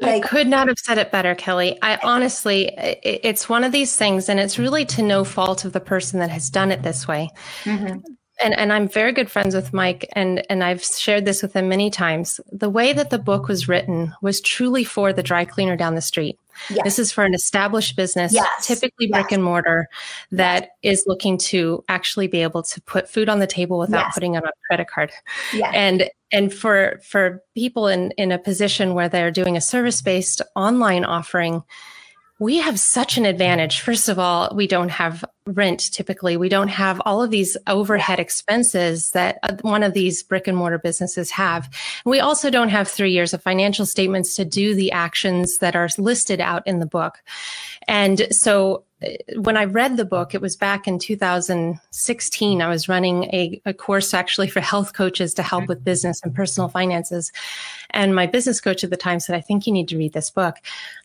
Like, 0.01 0.25
I 0.25 0.29
could 0.29 0.49
not 0.49 0.69
have 0.69 0.79
said 0.79 0.99
it 0.99 1.13
better, 1.13 1.35
Kelly. 1.35 1.79
I 1.83 1.99
honestly, 2.03 2.73
it's 2.77 3.49
one 3.49 3.63
of 3.63 3.73
these 3.73 3.97
things, 3.97 4.29
and 4.29 4.41
it's 4.41 4.59
really 4.59 4.85
to 4.87 5.03
no 5.03 5.23
fault 5.23 5.65
of 5.65 5.73
the 5.73 5.81
person 5.81 6.19
that 6.21 6.31
has 6.31 6.51
done 6.51 6.73
it 6.73 6.83
this 6.83 7.07
way. 7.07 7.31
Mm-hmm. 7.65 7.99
And, 8.43 8.55
and 8.55 8.73
I'm 8.73 8.89
very 8.89 9.13
good 9.13 9.31
friends 9.31 9.55
with 9.55 9.73
Mike, 9.73 10.09
and, 10.13 10.45
and 10.51 10.65
I've 10.65 10.83
shared 10.83 11.25
this 11.25 11.43
with 11.43 11.53
him 11.55 11.69
many 11.69 11.91
times. 11.91 12.41
The 12.51 12.71
way 12.71 12.93
that 12.93 13.11
the 13.11 13.19
book 13.19 13.49
was 13.49 13.69
written 13.69 14.13
was 14.21 14.41
truly 14.41 14.85
for 14.85 15.13
the 15.13 15.23
dry 15.23 15.45
cleaner 15.45 15.77
down 15.77 15.95
the 15.95 16.01
street. 16.01 16.39
Yes. 16.69 16.85
This 16.85 16.99
is 16.99 17.13
for 17.13 17.25
an 17.25 17.35
established 17.35 17.97
business, 17.97 18.33
yes. 18.33 18.67
typically 18.67 19.07
brick 19.07 19.27
yes. 19.31 19.33
and 19.33 19.45
mortar, 19.45 19.89
that 20.33 20.71
is 20.83 21.05
looking 21.07 21.39
to 21.39 21.83
actually 21.89 22.27
be 22.27 22.43
able 22.43 22.63
to 22.63 22.81
put 22.83 23.09
food 23.09 23.29
on 23.29 23.39
the 23.39 23.47
table 23.47 23.79
without 23.79 24.13
putting 24.13 24.37
on 24.37 24.45
a 24.45 24.51
credit 24.67 24.89
card. 24.89 25.11
And 25.73 26.11
and 26.31 26.53
for 26.53 27.01
for 27.05 27.43
people 27.55 27.89
in 27.89 28.11
in 28.13 28.33
a 28.33 28.39
position 28.39 28.95
where 28.95 29.09
they're 29.09 29.31
doing 29.31 29.57
a 29.57 29.61
service 29.61 30.03
based 30.03 30.43
online 30.55 31.05
offering 31.05 31.63
we 32.43 32.57
have 32.57 32.81
such 32.81 33.17
an 33.17 33.25
advantage. 33.25 33.81
First 33.81 34.09
of 34.09 34.19
all, 34.19 34.53
we 34.53 34.67
don't 34.67 34.89
have 34.89 35.25
rent 35.47 35.93
typically. 35.93 36.37
We 36.37 36.49
don't 36.49 36.69
have 36.69 37.01
all 37.07 37.23
of 37.23 37.31
these 37.31 37.57
overhead 37.69 38.19
expenses 38.19 39.11
that 39.11 39.39
uh, 39.45 39.55
one 39.61 39.85
of 39.85 39.93
these 39.95 40.25
brick 40.25 40.49
and 40.49 40.57
mortar 40.57 40.79
businesses 40.79 41.31
have. 41.31 41.71
We 42.05 42.19
also 42.19 42.51
don't 42.51 42.71
have 42.71 42.89
three 42.89 43.13
years 43.13 43.33
of 43.33 43.43
financial 43.43 43.87
statements 43.87 44.35
to 44.35 44.45
do 44.45 44.75
the 44.75 44.91
actions 44.91 45.59
that 45.59 45.77
are 45.77 45.89
listed 45.99 46.41
out 46.41 46.67
in 46.67 46.81
the 46.81 46.87
book. 46.87 47.23
And 47.87 48.27
so 48.35 48.85
when 49.37 49.57
I 49.57 49.65
read 49.65 49.97
the 49.97 50.05
book, 50.05 50.35
it 50.35 50.41
was 50.41 50.57
back 50.57 50.87
in 50.87 50.99
2016. 50.99 52.63
I 52.63 52.69
was 52.69 52.89
running 52.89 53.25
a, 53.25 53.61
a, 53.67 53.73
course 53.73 54.15
actually 54.15 54.49
for 54.49 54.61
health 54.61 54.93
coaches 54.93 55.35
to 55.35 55.43
help 55.43 55.67
with 55.67 55.85
business 55.85 56.21
and 56.23 56.35
personal 56.35 56.69
finances. 56.69 57.33
And 57.91 58.15
my 58.15 58.27
business 58.27 58.61
coach 58.61 58.85
at 58.85 58.91
the 58.91 58.97
time 58.97 59.21
said, 59.21 59.37
I 59.37 59.41
think 59.41 59.67
you 59.67 59.73
need 59.73 59.89
to 59.89 59.99
read 59.99 60.13
this 60.13 60.31
book. 60.31 60.57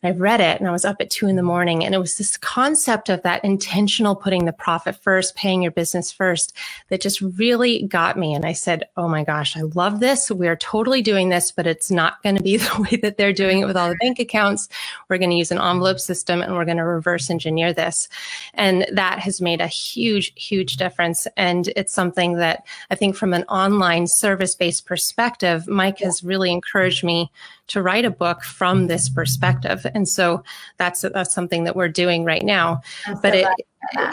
I 0.04 0.12
read 0.12 0.42
it 0.42 0.60
and 0.60 0.68
I 0.68 0.72
was 0.72 0.86
up 0.86 0.98
at 1.00 1.10
two 1.10 1.28
in 1.28 1.36
the 1.36 1.44
morning. 1.44 1.84
And 1.84 1.96
it 1.96 2.00
was 2.00 2.18
this 2.18 2.38
concept 2.38 3.10
of 3.10 3.24
that 3.24 3.44
intentional 3.44 4.16
putting 4.16 4.46
the 4.46 4.54
profit 4.54 4.96
first, 4.96 5.36
paying 5.36 5.62
your 5.62 5.72
business 5.72 6.12
first 6.12 6.54
that 6.90 7.02
just 7.02 7.22
really 7.22 7.84
got 7.84 8.18
me. 8.18 8.34
And 8.34 8.46
I 8.46 8.54
said, 8.54 8.88
Oh 8.96 9.08
my 9.08 9.24
gosh, 9.24 9.58
I 9.58 9.62
love 9.62 10.00
this. 10.00 10.30
We 10.30 10.48
are 10.48 10.56
totally 10.56 11.02
doing 11.02 11.30
this, 11.30 11.52
but 11.52 11.68
it's 11.68 11.90
not 11.90 12.22
going 12.24 12.36
to 12.36 12.44
be 12.44 12.58
the 12.58 12.88
way 12.90 12.98
that 12.98 13.18
they're 13.18 13.34
doing 13.34 13.60
it 13.60 13.66
with 13.66 13.78
all 13.78 13.90
the 13.90 13.98
bank 14.02 14.20
accounts. 14.20 14.70
We're 15.10 15.18
going 15.18 15.32
to 15.32 15.36
use 15.36 15.52
an 15.52 15.60
envelope 15.60 16.00
system 16.00 16.42
and 16.42 16.54
we're 16.54 16.66
going 16.66 16.78
to 16.78 16.86
reverse 16.86 17.30
engineer 17.30 17.74
this 17.74 17.87
this. 17.88 18.10
And 18.54 18.86
that 18.92 19.20
has 19.20 19.42
made 19.42 19.62
a 19.62 19.68
huge, 19.68 20.34
huge 20.36 20.78
difference. 20.78 21.28
And 21.38 21.70
it's 21.76 21.94
something 21.94 22.34
that 22.36 22.66
I 22.92 22.96
think 22.96 23.16
from 23.16 23.34
an 23.34 23.44
online 23.44 24.08
service 24.08 24.56
based 24.56 24.86
perspective, 24.86 25.68
Mike 25.68 26.00
has 26.00 26.24
really 26.24 26.52
encouraged 26.52 27.04
me 27.04 27.32
to 27.68 27.82
write 27.82 28.06
a 28.06 28.12
book 28.12 28.44
from 28.44 28.88
this 28.88 29.10
perspective. 29.10 29.86
And 29.94 30.08
so 30.08 30.44
that's, 30.78 31.02
that's 31.02 31.34
something 31.34 31.64
that 31.66 31.76
we're 31.76 31.90
doing 31.90 32.24
right 32.24 32.44
now. 32.44 32.82
but 33.22 33.36
it, 33.36 33.48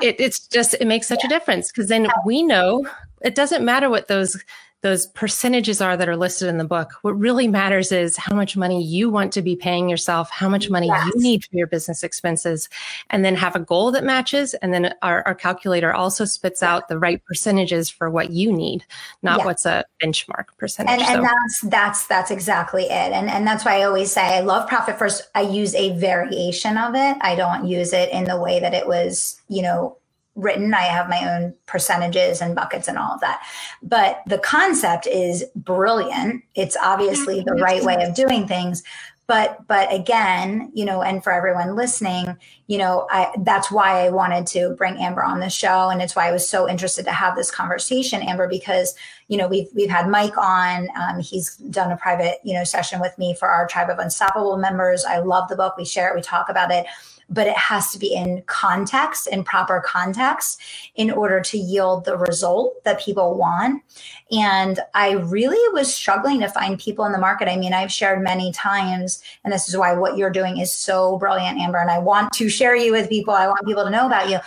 it, 0.03 0.17
it's 0.19 0.47
just, 0.49 0.75
it 0.75 0.87
makes 0.87 1.07
such 1.07 1.21
yeah. 1.23 1.27
a 1.27 1.31
difference 1.31 1.71
because 1.71 1.89
then 1.89 2.09
we 2.25 2.43
know 2.43 2.87
it 3.23 3.35
doesn't 3.35 3.65
matter 3.65 3.89
what 3.89 4.09
those 4.09 4.43
those 4.85 5.07
percentages 5.07 5.81
are 5.81 5.97
that 5.97 6.11
are 6.11 6.17
listed 6.17 6.47
in 6.47 6.59
the 6.59 6.65
book. 6.65 6.93
What 7.01 7.19
really 7.19 7.49
matters 7.49 7.91
is 7.91 8.19
how 8.19 8.37
much 8.37 8.55
money 8.55 8.85
you 8.85 9.09
want 9.09 9.33
to 9.33 9.41
be 9.41 9.57
paying 9.57 9.89
yourself, 9.89 10.29
how 10.29 10.47
much 10.47 10.69
money 10.69 10.89
yes. 10.89 11.11
you 11.15 11.23
need 11.23 11.43
for 11.43 11.57
your 11.57 11.67
business 11.67 12.05
expenses, 12.05 12.69
and 13.09 13.25
then 13.25 13.35
have 13.35 13.57
a 13.57 13.61
goal 13.61 13.91
that 13.93 14.05
matches. 14.05 14.53
And 14.53 14.75
then 14.75 14.95
our, 15.01 15.27
our 15.27 15.35
calculator 15.35 15.95
also 15.95 16.27
spits 16.27 16.61
yeah. 16.61 16.75
out 16.75 16.89
the 16.89 16.99
right 16.99 17.25
percentages 17.25 17.89
for 17.89 18.11
what 18.11 18.29
you 18.29 18.53
need, 18.53 18.85
not 19.23 19.39
yeah. 19.39 19.45
what's 19.47 19.65
a 19.65 19.87
benchmark 20.03 20.49
percentage. 20.59 21.01
And, 21.01 21.01
and 21.01 21.15
so. 21.15 21.23
that's 21.23 21.61
that's 21.63 22.07
that's 22.07 22.31
exactly 22.31 22.83
it. 22.83 22.91
And 22.91 23.31
and 23.31 23.47
that's 23.47 23.65
why 23.65 23.79
I 23.79 23.85
always 23.85 24.13
say 24.13 24.21
I 24.21 24.41
love 24.41 24.69
profit 24.69 24.99
first. 24.99 25.31
I 25.35 25.41
use 25.41 25.75
a 25.75 25.99
variation 25.99 26.77
of 26.77 26.95
it. 26.95 27.17
I 27.23 27.37
don't 27.37 27.67
use 27.67 27.95
it 27.95 28.11
in 28.11 28.25
the 28.25 28.39
way 28.39 28.61
that 28.61 28.75
it 28.75 28.87
was, 28.87 29.41
you 29.49 29.63
know, 29.63 29.97
written. 30.35 30.75
I 30.75 30.83
have 30.83 31.09
my 31.09 31.37
own 31.37 31.55
percentages 31.67 32.41
and 32.41 32.55
buckets 32.55 32.89
and 32.89 32.99
all 32.99 33.13
of 33.13 33.21
that. 33.21 33.43
But 33.83 34.23
the 34.27 34.39
concept 34.39 35.07
is 35.07 35.45
brilliant. 35.55 36.43
It's 36.55 36.77
obviously 36.83 37.41
the 37.41 37.55
right 37.55 37.85
way 37.85 38.03
of 38.03 38.15
doing 38.15 38.47
things. 38.49 38.83
But 39.27 39.67
but 39.67 39.93
again, 39.93 40.71
you 40.75 40.85
know, 40.85 41.01
and 41.01 41.25
for 41.25 41.33
everyone 41.33 41.77
listening, 41.77 42.37
you 42.67 42.77
know, 42.77 43.07
I 43.11 43.33
that's 43.39 43.71
why 43.71 44.05
I 44.05 44.11
wanted 44.11 44.47
to 44.49 44.75
bring 44.77 44.99
Amber 44.99 45.25
on 45.25 45.41
the 45.41 45.49
show. 45.49 45.89
And 45.89 46.03
it's 46.03 46.15
why 46.15 46.29
I 46.29 46.33
was 46.33 46.47
so 46.47 46.69
interested 46.69 47.07
to 47.07 47.13
have 47.13 47.35
this 47.35 47.51
conversation, 47.51 48.23
Amber, 48.23 48.49
because 48.49 48.95
you 49.29 49.37
know 49.37 49.49
we've 49.49 49.69
we've 49.75 49.91
had 49.91 50.09
Mike 50.09 50.37
on. 50.37 50.89
Um, 50.97 51.21
he's 51.21 51.57
done 51.57 51.91
a 51.93 51.97
private 51.97 52.39
you 52.45 52.55
know 52.55 52.65
session 52.65 53.01
with 53.01 53.17
me 53.19 53.35
for 53.35 53.49
our 53.49 53.67
tribe 53.67 53.91
of 53.91 53.99
unstoppable 53.99 54.57
members. 54.57 55.05
I 55.05 55.19
love 55.19 55.49
the 55.49 55.57
book. 55.57 55.77
We 55.77 55.85
share 55.85 56.11
it. 56.11 56.15
We 56.15 56.23
talk 56.23 56.49
about 56.49 56.71
it 56.71 56.87
but 57.29 57.47
it 57.47 57.57
has 57.57 57.91
to 57.93 57.99
be 57.99 58.15
in 58.15 58.43
context, 58.47 59.27
in 59.29 59.45
proper 59.45 59.81
context, 59.85 60.61
in 60.95 61.11
order 61.11 61.41
to 61.41 61.59
yield 61.59 62.05
the 62.05 62.17
result 62.17 62.83
that 62.85 63.01
people 63.01 63.37
want. 63.37 63.83
And 64.31 64.81
I 64.95 65.13
really 65.13 65.73
was 65.73 65.93
struggling 65.95 66.41
to 66.41 66.49
find 66.49 66.79
people 66.79 67.05
in 67.05 67.13
the 67.13 67.19
market. 67.19 67.49
I 67.49 67.57
mean, 67.57 67.73
I've 67.73 67.93
shared 67.93 68.23
many 68.23 68.53
times, 68.53 69.23
and 69.43 69.53
this 69.53 69.69
is 69.69 69.77
why 69.77 69.95
what 69.95 70.17
you're 70.17 70.31
doing 70.31 70.59
is 70.59 70.73
so 70.73 71.19
brilliant, 71.19 71.59
Amber. 71.59 71.79
And 71.79 71.91
I 71.91 71.99
want 71.99 72.33
to 72.35 72.49
share 72.49 72.77
you 72.77 72.93
with 72.93 73.09
people. 73.09 73.35
I 73.35 73.47
want 73.47 73.67
people 73.67 73.85
to 73.85 73.91
know 73.91 74.07
about 74.07 74.29
you. 74.29 74.39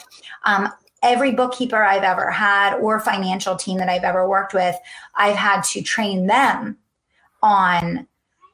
Um, 0.43 0.69
every 1.07 1.31
bookkeeper 1.31 1.83
I've 1.83 2.03
ever 2.03 2.29
had 2.29 2.77
or 2.77 2.99
financial 2.99 3.55
team 3.55 3.77
that 3.77 3.89
I've 3.89 4.03
ever 4.03 4.27
worked 4.27 4.53
with, 4.53 4.75
I've 5.15 5.35
had 5.35 5.61
to 5.65 5.81
train 5.81 6.27
them 6.27 6.77
on 7.41 8.07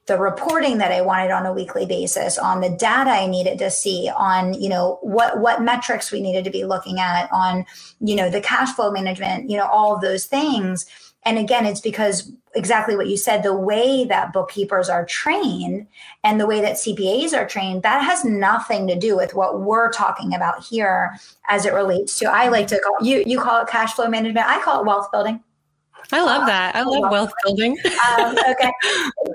the 0.06 0.18
reporting 0.18 0.80
that 0.80 0.92
I 0.92 1.02
wanted 1.02 1.32
on 1.32 1.46
a 1.46 1.54
weekly 1.54 1.86
basis, 1.86 2.38
on 2.38 2.60
the 2.60 2.70
data 2.70 3.10
I 3.10 3.26
needed 3.26 3.58
to 3.60 3.72
see, 3.72 4.10
on 4.13 4.54
you 4.54 4.68
know 4.68 5.00
what 5.02 5.39
what 5.39 5.62
metrics 5.62 6.12
we 6.12 6.22
needed 6.22 6.44
to 6.44 6.52
be 6.52 6.66
looking 6.66 7.00
at, 7.00 7.32
on 7.32 7.66
you 8.02 8.16
know 8.16 8.30
the 8.30 8.42
cash 8.42 8.74
flow 8.74 8.92
management, 8.92 9.50
you 9.50 9.58
know 9.58 9.68
all 9.68 9.96
of 9.96 10.02
those 10.02 10.26
things. 10.26 10.86
And 11.26 11.38
again, 11.38 11.66
it's 11.66 11.82
because 11.82 12.32
exactly 12.56 12.96
what 12.96 13.08
you 13.08 13.18
said, 13.18 13.44
the 13.44 13.56
way 13.56 14.06
that 14.06 14.34
bookkeepers 14.34 14.90
are 14.90 15.06
trained 15.06 15.88
and 16.24 16.40
the 16.40 16.46
way 16.46 16.62
that 16.62 16.76
CPAs 16.76 17.34
are 17.34 17.48
trained, 17.48 17.84
that 17.84 18.04
has 18.04 18.26
nothing 18.26 18.88
to 18.88 18.96
do 18.96 19.16
with 19.16 19.34
what 19.34 19.62
we're 19.62 19.92
talking 19.92 20.34
about 20.34 20.64
here 20.64 21.12
as 21.48 21.66
it 21.66 21.74
relates 21.74 22.18
to 22.20 22.26
I 22.26 22.50
like 22.50 22.68
to 22.68 22.80
call 22.80 23.06
you 23.06 23.24
you 23.26 23.40
call 23.40 23.62
it 23.62 23.68
cash 23.68 23.94
flow 23.94 24.08
management. 24.08 24.48
I 24.48 24.62
call 24.62 24.82
it 24.82 24.86
wealth 24.86 25.12
building. 25.12 25.42
I 26.12 26.22
love 26.22 26.46
that. 26.48 26.76
I 26.76 26.84
love 26.84 27.10
wealth 27.12 27.32
building. 27.44 27.78
um, 28.18 28.36
okay, 28.50 28.72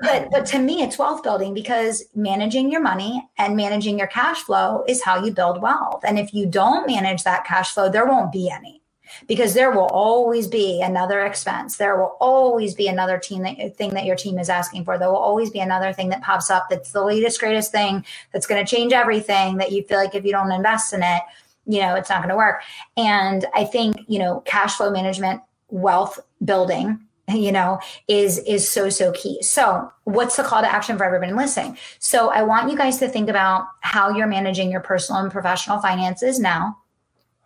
but 0.03 0.31
but 0.31 0.47
to 0.47 0.59
me, 0.59 0.83
it's 0.83 0.99
wealth 0.99 1.23
building 1.23 1.55
because 1.55 2.05
managing 2.15 2.71
your 2.71 2.83
money 2.83 3.29
and 3.39 3.57
managing 3.57 3.99
your 3.99 4.09
cash 4.09 4.43
flow 4.43 4.85
is 4.87 5.03
how 5.03 5.25
you 5.25 5.33
build 5.33 5.63
wealth. 5.63 6.03
And 6.05 6.19
if 6.19 6.35
you 6.35 6.47
don't 6.47 6.87
manage 6.87 7.25
that 7.25 7.45
cash 7.47 7.73
flow, 7.73 7.89
there 7.89 8.07
won't 8.07 8.31
be 8.31 8.51
any 8.51 8.83
because 9.27 9.55
there 9.55 9.71
will 9.71 9.87
always 9.87 10.47
be 10.47 10.81
another 10.83 11.21
expense. 11.21 11.77
There 11.77 11.97
will 11.97 12.17
always 12.21 12.75
be 12.75 12.89
another 12.89 13.19
team 13.19 13.43
that, 13.43 13.77
thing 13.77 13.91
that 13.91 14.05
your 14.05 14.17
team 14.17 14.39
is 14.39 14.49
asking 14.49 14.85
for. 14.85 14.99
There 14.99 15.09
will 15.09 15.17
always 15.17 15.51
be 15.51 15.61
another 15.61 15.93
thing 15.93 16.09
that 16.11 16.23
pops 16.23 16.51
up 16.51 16.69
that's 16.71 16.93
the 16.93 17.05
latest, 17.05 17.41
greatest 17.41 17.73
thing 17.73 18.05
that's 18.33 18.47
going 18.47 18.65
to 18.65 18.71
change 18.71 18.93
everything 18.93 19.59
that 19.59 19.73
you 19.73 19.83
feel 19.83 19.99
like 19.99 20.15
if 20.15 20.25
you 20.25 20.33
don't 20.33 20.53
invest 20.53 20.93
in 20.93 21.03
it, 21.03 21.23
you 21.67 21.81
know, 21.81 21.95
it's 21.95 22.09
not 22.09 22.21
going 22.21 22.31
to 22.31 22.37
work. 22.37 22.63
And 22.97 23.45
I 23.55 23.65
think, 23.65 23.97
you 24.09 24.19
know, 24.19 24.41
cash 24.47 24.77
flow 24.77 24.91
management 24.91 25.43
wealth 25.69 26.19
building 26.45 26.99
you 27.35 27.53
know 27.53 27.79
is 28.07 28.39
is 28.39 28.71
so 28.71 28.89
so 28.89 29.13
key 29.13 29.43
so 29.43 29.93
what's 30.05 30.37
the 30.37 30.43
call 30.43 30.63
to 30.63 30.73
action 30.73 30.97
for 30.97 31.05
everybody 31.05 31.33
listening 31.33 31.77
so 31.99 32.31
i 32.31 32.43
want 32.43 32.71
you 32.71 32.77
guys 32.77 32.99
to 32.99 33.09
think 33.09 33.29
about 33.29 33.67
how 33.81 34.09
you're 34.09 34.27
managing 34.27 34.71
your 34.71 34.81
personal 34.81 35.21
and 35.21 35.31
professional 35.31 35.79
finances 35.79 36.39
now 36.41 36.77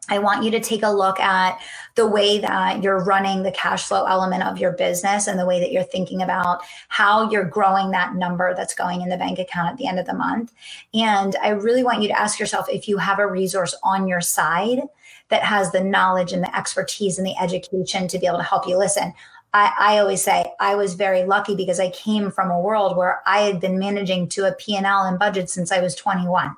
I 0.09 0.19
want 0.19 0.43
you 0.43 0.51
to 0.51 0.61
take 0.61 0.83
a 0.83 0.91
look 0.91 1.21
at 1.21 1.61
the 1.95 2.07
way 2.07 2.39
that 2.39 2.83
you're 2.83 3.05
running 3.05 3.43
the 3.43 3.53
cash 3.53 3.85
flow 3.85 4.05
element 4.05 4.43
of 4.43 4.59
your 4.59 4.73
business 4.73 5.29
and 5.29 5.39
the 5.39 5.47
way 5.47 5.61
that 5.61 5.71
you're 5.71 5.85
thinking 5.85 6.23
about 6.23 6.63
how 6.89 7.31
you're 7.31 7.45
growing 7.45 7.93
that 7.93 8.17
number 8.17 8.53
that's 8.55 8.75
going 8.75 9.03
in 9.03 9.11
the 9.11 9.17
bank 9.17 9.39
account 9.39 9.71
at 9.71 9.77
the 9.77 9.87
end 9.87 10.01
of 10.01 10.07
the 10.07 10.15
month. 10.15 10.53
And 10.93 11.37
I 11.41 11.51
really 11.51 11.85
want 11.85 12.03
you 12.03 12.09
to 12.09 12.19
ask 12.19 12.41
yourself 12.41 12.69
if 12.69 12.89
you 12.89 12.99
have 12.99 13.21
a 13.21 13.27
resource 13.27 13.77
on 13.85 14.09
your 14.09 14.21
side 14.21 14.81
that 15.29 15.45
has 15.45 15.71
the 15.71 15.85
knowledge 15.85 16.33
and 16.33 16.43
the 16.43 16.57
expertise 16.57 17.17
and 17.17 17.27
the 17.27 17.37
education 17.41 18.09
to 18.09 18.19
be 18.19 18.27
able 18.27 18.39
to 18.39 18.45
help 18.45 18.67
you 18.67 18.77
listen. 18.77 19.15
I, 19.55 19.73
I, 19.79 19.99
always 19.99 20.23
say 20.23 20.47
I 20.61 20.75
was 20.75 20.95
very 20.95 21.25
lucky 21.25 21.55
because 21.55 21.79
I 21.79 21.91
came 21.91 22.31
from 22.31 22.51
a 22.51 22.61
world 22.61 22.97
where 22.97 23.21
I 23.27 23.41
had 23.41 23.61
been 23.61 23.79
managing 23.79 24.29
to 24.31 24.47
a 24.47 24.55
P&L 24.55 25.05
and 25.05 25.19
budget 25.19 25.51
since 25.51 25.71
I 25.71 25.81
was 25.81 25.95
21. 25.95 26.57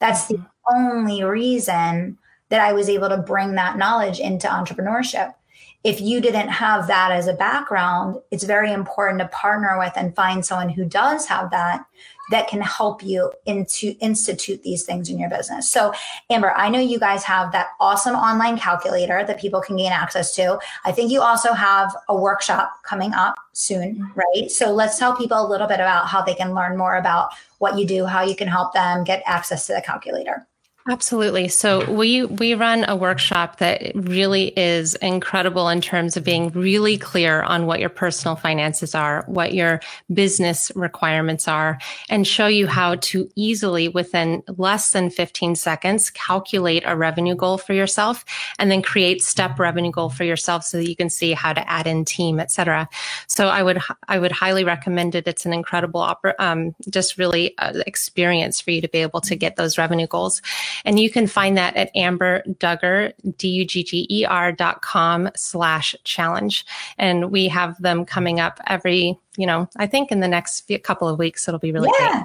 That's 0.00 0.26
the 0.26 0.34
mm-hmm. 0.36 0.76
only 0.76 1.22
reason 1.22 2.18
that 2.50 2.60
I 2.60 2.72
was 2.72 2.88
able 2.88 3.08
to 3.08 3.16
bring 3.16 3.54
that 3.54 3.78
knowledge 3.78 4.20
into 4.20 4.46
entrepreneurship. 4.46 5.34
If 5.82 6.00
you 6.00 6.20
didn't 6.20 6.48
have 6.48 6.88
that 6.88 7.10
as 7.10 7.26
a 7.26 7.32
background, 7.32 8.16
it's 8.30 8.44
very 8.44 8.70
important 8.70 9.20
to 9.20 9.28
partner 9.28 9.78
with 9.78 9.94
and 9.96 10.14
find 10.14 10.44
someone 10.44 10.68
who 10.68 10.84
does 10.84 11.26
have 11.26 11.50
that 11.52 11.86
that 12.30 12.48
can 12.48 12.60
help 12.60 13.02
you 13.02 13.32
into 13.46 13.96
institute 14.00 14.62
these 14.62 14.84
things 14.84 15.08
in 15.08 15.18
your 15.18 15.28
business. 15.28 15.70
So, 15.70 15.92
Amber, 16.28 16.52
I 16.52 16.68
know 16.68 16.78
you 16.78 16.98
guys 16.98 17.24
have 17.24 17.50
that 17.52 17.68
awesome 17.80 18.14
online 18.14 18.58
calculator 18.58 19.24
that 19.24 19.40
people 19.40 19.60
can 19.60 19.76
gain 19.76 19.90
access 19.90 20.34
to. 20.36 20.58
I 20.84 20.92
think 20.92 21.10
you 21.10 21.22
also 21.22 21.52
have 21.52 21.94
a 22.08 22.16
workshop 22.16 22.72
coming 22.84 23.12
up 23.14 23.34
soon, 23.52 24.12
right? 24.14 24.50
So, 24.50 24.72
let's 24.72 24.98
tell 24.98 25.16
people 25.16 25.44
a 25.44 25.48
little 25.48 25.66
bit 25.66 25.80
about 25.80 26.06
how 26.06 26.22
they 26.22 26.34
can 26.34 26.54
learn 26.54 26.76
more 26.76 26.96
about 26.96 27.30
what 27.58 27.78
you 27.78 27.86
do, 27.86 28.06
how 28.06 28.22
you 28.22 28.36
can 28.36 28.48
help 28.48 28.74
them 28.74 29.02
get 29.02 29.22
access 29.26 29.66
to 29.66 29.74
the 29.74 29.82
calculator. 29.82 30.46
Absolutely. 30.88 31.48
So 31.48 31.90
we 31.92 32.24
we 32.24 32.54
run 32.54 32.84
a 32.88 32.96
workshop 32.96 33.58
that 33.58 33.92
really 33.94 34.48
is 34.58 34.94
incredible 34.96 35.68
in 35.68 35.82
terms 35.82 36.16
of 36.16 36.24
being 36.24 36.48
really 36.50 36.96
clear 36.96 37.42
on 37.42 37.66
what 37.66 37.80
your 37.80 37.90
personal 37.90 38.34
finances 38.34 38.94
are, 38.94 39.22
what 39.26 39.52
your 39.52 39.80
business 40.12 40.72
requirements 40.74 41.46
are, 41.46 41.78
and 42.08 42.26
show 42.26 42.46
you 42.46 42.66
how 42.66 42.94
to 42.96 43.30
easily 43.36 43.88
within 43.88 44.42
less 44.56 44.92
than 44.92 45.10
15 45.10 45.54
seconds 45.54 46.08
calculate 46.08 46.82
a 46.86 46.96
revenue 46.96 47.34
goal 47.34 47.58
for 47.58 47.74
yourself 47.74 48.24
and 48.58 48.70
then 48.70 48.80
create 48.80 49.22
step 49.22 49.58
revenue 49.58 49.90
goal 49.90 50.08
for 50.08 50.24
yourself 50.24 50.64
so 50.64 50.78
that 50.78 50.88
you 50.88 50.96
can 50.96 51.10
see 51.10 51.32
how 51.32 51.52
to 51.52 51.70
add 51.70 51.86
in 51.86 52.06
team, 52.06 52.40
etc. 52.40 52.88
So 53.26 53.48
I 53.48 53.62
would 53.62 53.80
I 54.08 54.18
would 54.18 54.32
highly 54.32 54.64
recommend 54.64 55.14
it. 55.14 55.28
It's 55.28 55.44
an 55.44 55.52
incredible 55.52 56.16
um, 56.38 56.74
just 56.88 57.18
really 57.18 57.56
uh, 57.58 57.82
experience 57.86 58.62
for 58.62 58.70
you 58.70 58.80
to 58.80 58.88
be 58.88 58.98
able 58.98 59.20
to 59.20 59.36
get 59.36 59.56
those 59.56 59.76
revenue 59.76 60.06
goals. 60.06 60.40
And 60.84 60.98
you 60.98 61.10
can 61.10 61.26
find 61.26 61.56
that 61.56 61.76
at 61.76 61.90
Amber 61.94 62.42
Dugger, 62.58 63.12
D-U-G-G-E-R 63.36 64.52
dot 64.52 64.82
com 64.82 65.28
slash 65.36 65.94
challenge. 66.04 66.64
And 66.98 67.30
we 67.30 67.48
have 67.48 67.80
them 67.80 68.04
coming 68.04 68.40
up 68.40 68.60
every, 68.66 69.18
you 69.36 69.46
know, 69.46 69.68
I 69.76 69.86
think 69.86 70.10
in 70.10 70.20
the 70.20 70.28
next 70.28 70.62
few, 70.62 70.78
couple 70.78 71.08
of 71.08 71.18
weeks, 71.18 71.46
it'll 71.46 71.60
be 71.60 71.72
really 71.72 71.90
yeah. 71.98 72.20
great. 72.20 72.24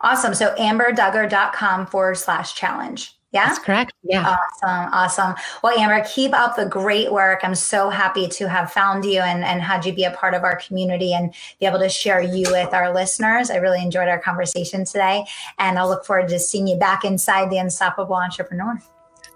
Awesome. 0.00 0.34
So 0.34 0.54
amberdugger.com 0.56 1.86
forward 1.86 2.16
slash 2.16 2.54
challenge. 2.54 3.17
Yeah. 3.30 3.46
That's 3.46 3.58
correct. 3.58 3.92
Yeah. 4.02 4.36
Awesome. 4.62 4.92
Awesome. 4.92 5.34
Well, 5.62 5.78
Amber, 5.78 6.02
keep 6.08 6.32
up 6.32 6.56
the 6.56 6.64
great 6.64 7.12
work. 7.12 7.40
I'm 7.42 7.54
so 7.54 7.90
happy 7.90 8.26
to 8.26 8.48
have 8.48 8.72
found 8.72 9.04
you 9.04 9.20
and, 9.20 9.44
and 9.44 9.60
had 9.60 9.84
you 9.84 9.92
be 9.92 10.04
a 10.04 10.12
part 10.12 10.32
of 10.32 10.44
our 10.44 10.56
community 10.56 11.12
and 11.12 11.34
be 11.60 11.66
able 11.66 11.78
to 11.80 11.90
share 11.90 12.22
you 12.22 12.46
with 12.50 12.72
our 12.72 12.94
listeners. 12.94 13.50
I 13.50 13.56
really 13.56 13.82
enjoyed 13.82 14.08
our 14.08 14.18
conversation 14.18 14.86
today. 14.86 15.26
And 15.58 15.78
I'll 15.78 15.88
look 15.88 16.06
forward 16.06 16.28
to 16.28 16.38
seeing 16.38 16.66
you 16.66 16.76
back 16.76 17.04
inside 17.04 17.50
the 17.50 17.58
Unstoppable 17.58 18.14
Entrepreneur. 18.14 18.80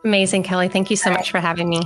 Amazing, 0.05 0.45
Kelly. 0.45 0.69
Thank 0.69 0.91
you 0.91 0.97
so 0.97 1.11
All 1.11 1.17
much 1.17 1.27
right. 1.35 1.41
for 1.43 1.47
having 1.47 1.69
me. 1.69 1.83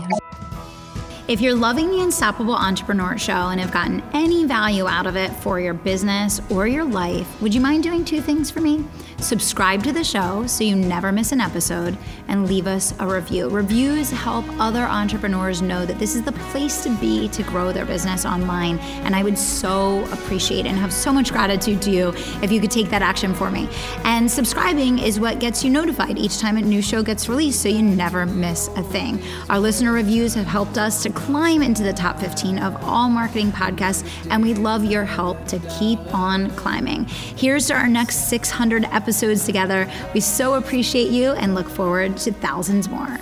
If 1.28 1.40
you're 1.40 1.56
loving 1.56 1.90
the 1.90 2.02
Unstoppable 2.02 2.54
Entrepreneur 2.54 3.18
Show 3.18 3.48
and 3.48 3.60
have 3.60 3.72
gotten 3.72 4.00
any 4.12 4.44
value 4.44 4.86
out 4.86 5.08
of 5.08 5.16
it 5.16 5.32
for 5.32 5.58
your 5.58 5.74
business 5.74 6.40
or 6.50 6.68
your 6.68 6.84
life, 6.84 7.42
would 7.42 7.52
you 7.52 7.60
mind 7.60 7.82
doing 7.82 8.04
two 8.04 8.20
things 8.20 8.48
for 8.48 8.60
me? 8.60 8.84
Subscribe 9.18 9.82
to 9.82 9.92
the 9.92 10.04
show 10.04 10.46
so 10.46 10.62
you 10.62 10.76
never 10.76 11.10
miss 11.10 11.32
an 11.32 11.40
episode 11.40 11.96
and 12.28 12.46
leave 12.46 12.66
us 12.66 12.94
a 13.00 13.06
review. 13.06 13.48
Reviews 13.48 14.10
help 14.10 14.44
other 14.60 14.82
entrepreneurs 14.82 15.62
know 15.62 15.86
that 15.86 15.98
this 15.98 16.14
is 16.14 16.22
the 16.22 16.32
place 16.32 16.82
to 16.82 16.94
be 16.98 17.28
to 17.28 17.42
grow 17.44 17.72
their 17.72 17.86
business 17.86 18.26
online. 18.26 18.78
And 18.78 19.16
I 19.16 19.22
would 19.22 19.38
so 19.38 20.04
appreciate 20.12 20.66
and 20.66 20.76
have 20.76 20.92
so 20.92 21.12
much 21.12 21.32
gratitude 21.32 21.80
to 21.82 21.90
you 21.90 22.08
if 22.42 22.52
you 22.52 22.60
could 22.60 22.70
take 22.70 22.90
that 22.90 23.00
action 23.00 23.34
for 23.34 23.50
me. 23.50 23.68
And 24.04 24.30
subscribing 24.30 24.98
is 24.98 25.18
what 25.18 25.40
gets 25.40 25.64
you 25.64 25.70
notified 25.70 26.18
each 26.18 26.38
time 26.38 26.58
a 26.58 26.62
new 26.62 26.82
show 26.82 27.02
gets 27.02 27.28
released 27.28 27.62
so 27.62 27.68
you 27.68 27.82
never 27.82 28.26
miss 28.26 28.68
a 28.76 28.82
thing. 28.82 29.22
Our 29.48 29.58
listener 29.58 29.92
reviews 29.92 30.34
have 30.34 30.46
helped 30.46 30.76
us 30.76 31.02
to 31.04 31.10
climb 31.10 31.62
into 31.62 31.82
the 31.82 31.92
top 31.92 32.20
15 32.20 32.58
of 32.58 32.76
all 32.84 33.08
marketing 33.08 33.50
podcasts, 33.50 34.06
and 34.30 34.42
we'd 34.42 34.58
love 34.58 34.84
your 34.84 35.04
help 35.04 35.46
to 35.48 35.58
keep 35.78 35.98
on 36.14 36.50
climbing. 36.50 37.06
Here's 37.06 37.66
to 37.68 37.74
our 37.74 37.88
next 37.88 38.28
600 38.28 38.84
episodes 39.06 39.46
together. 39.46 39.88
We 40.14 40.20
so 40.20 40.54
appreciate 40.54 41.12
you 41.12 41.30
and 41.34 41.54
look 41.54 41.68
forward 41.68 42.16
to 42.18 42.32
thousands 42.32 42.88
more. 42.88 43.20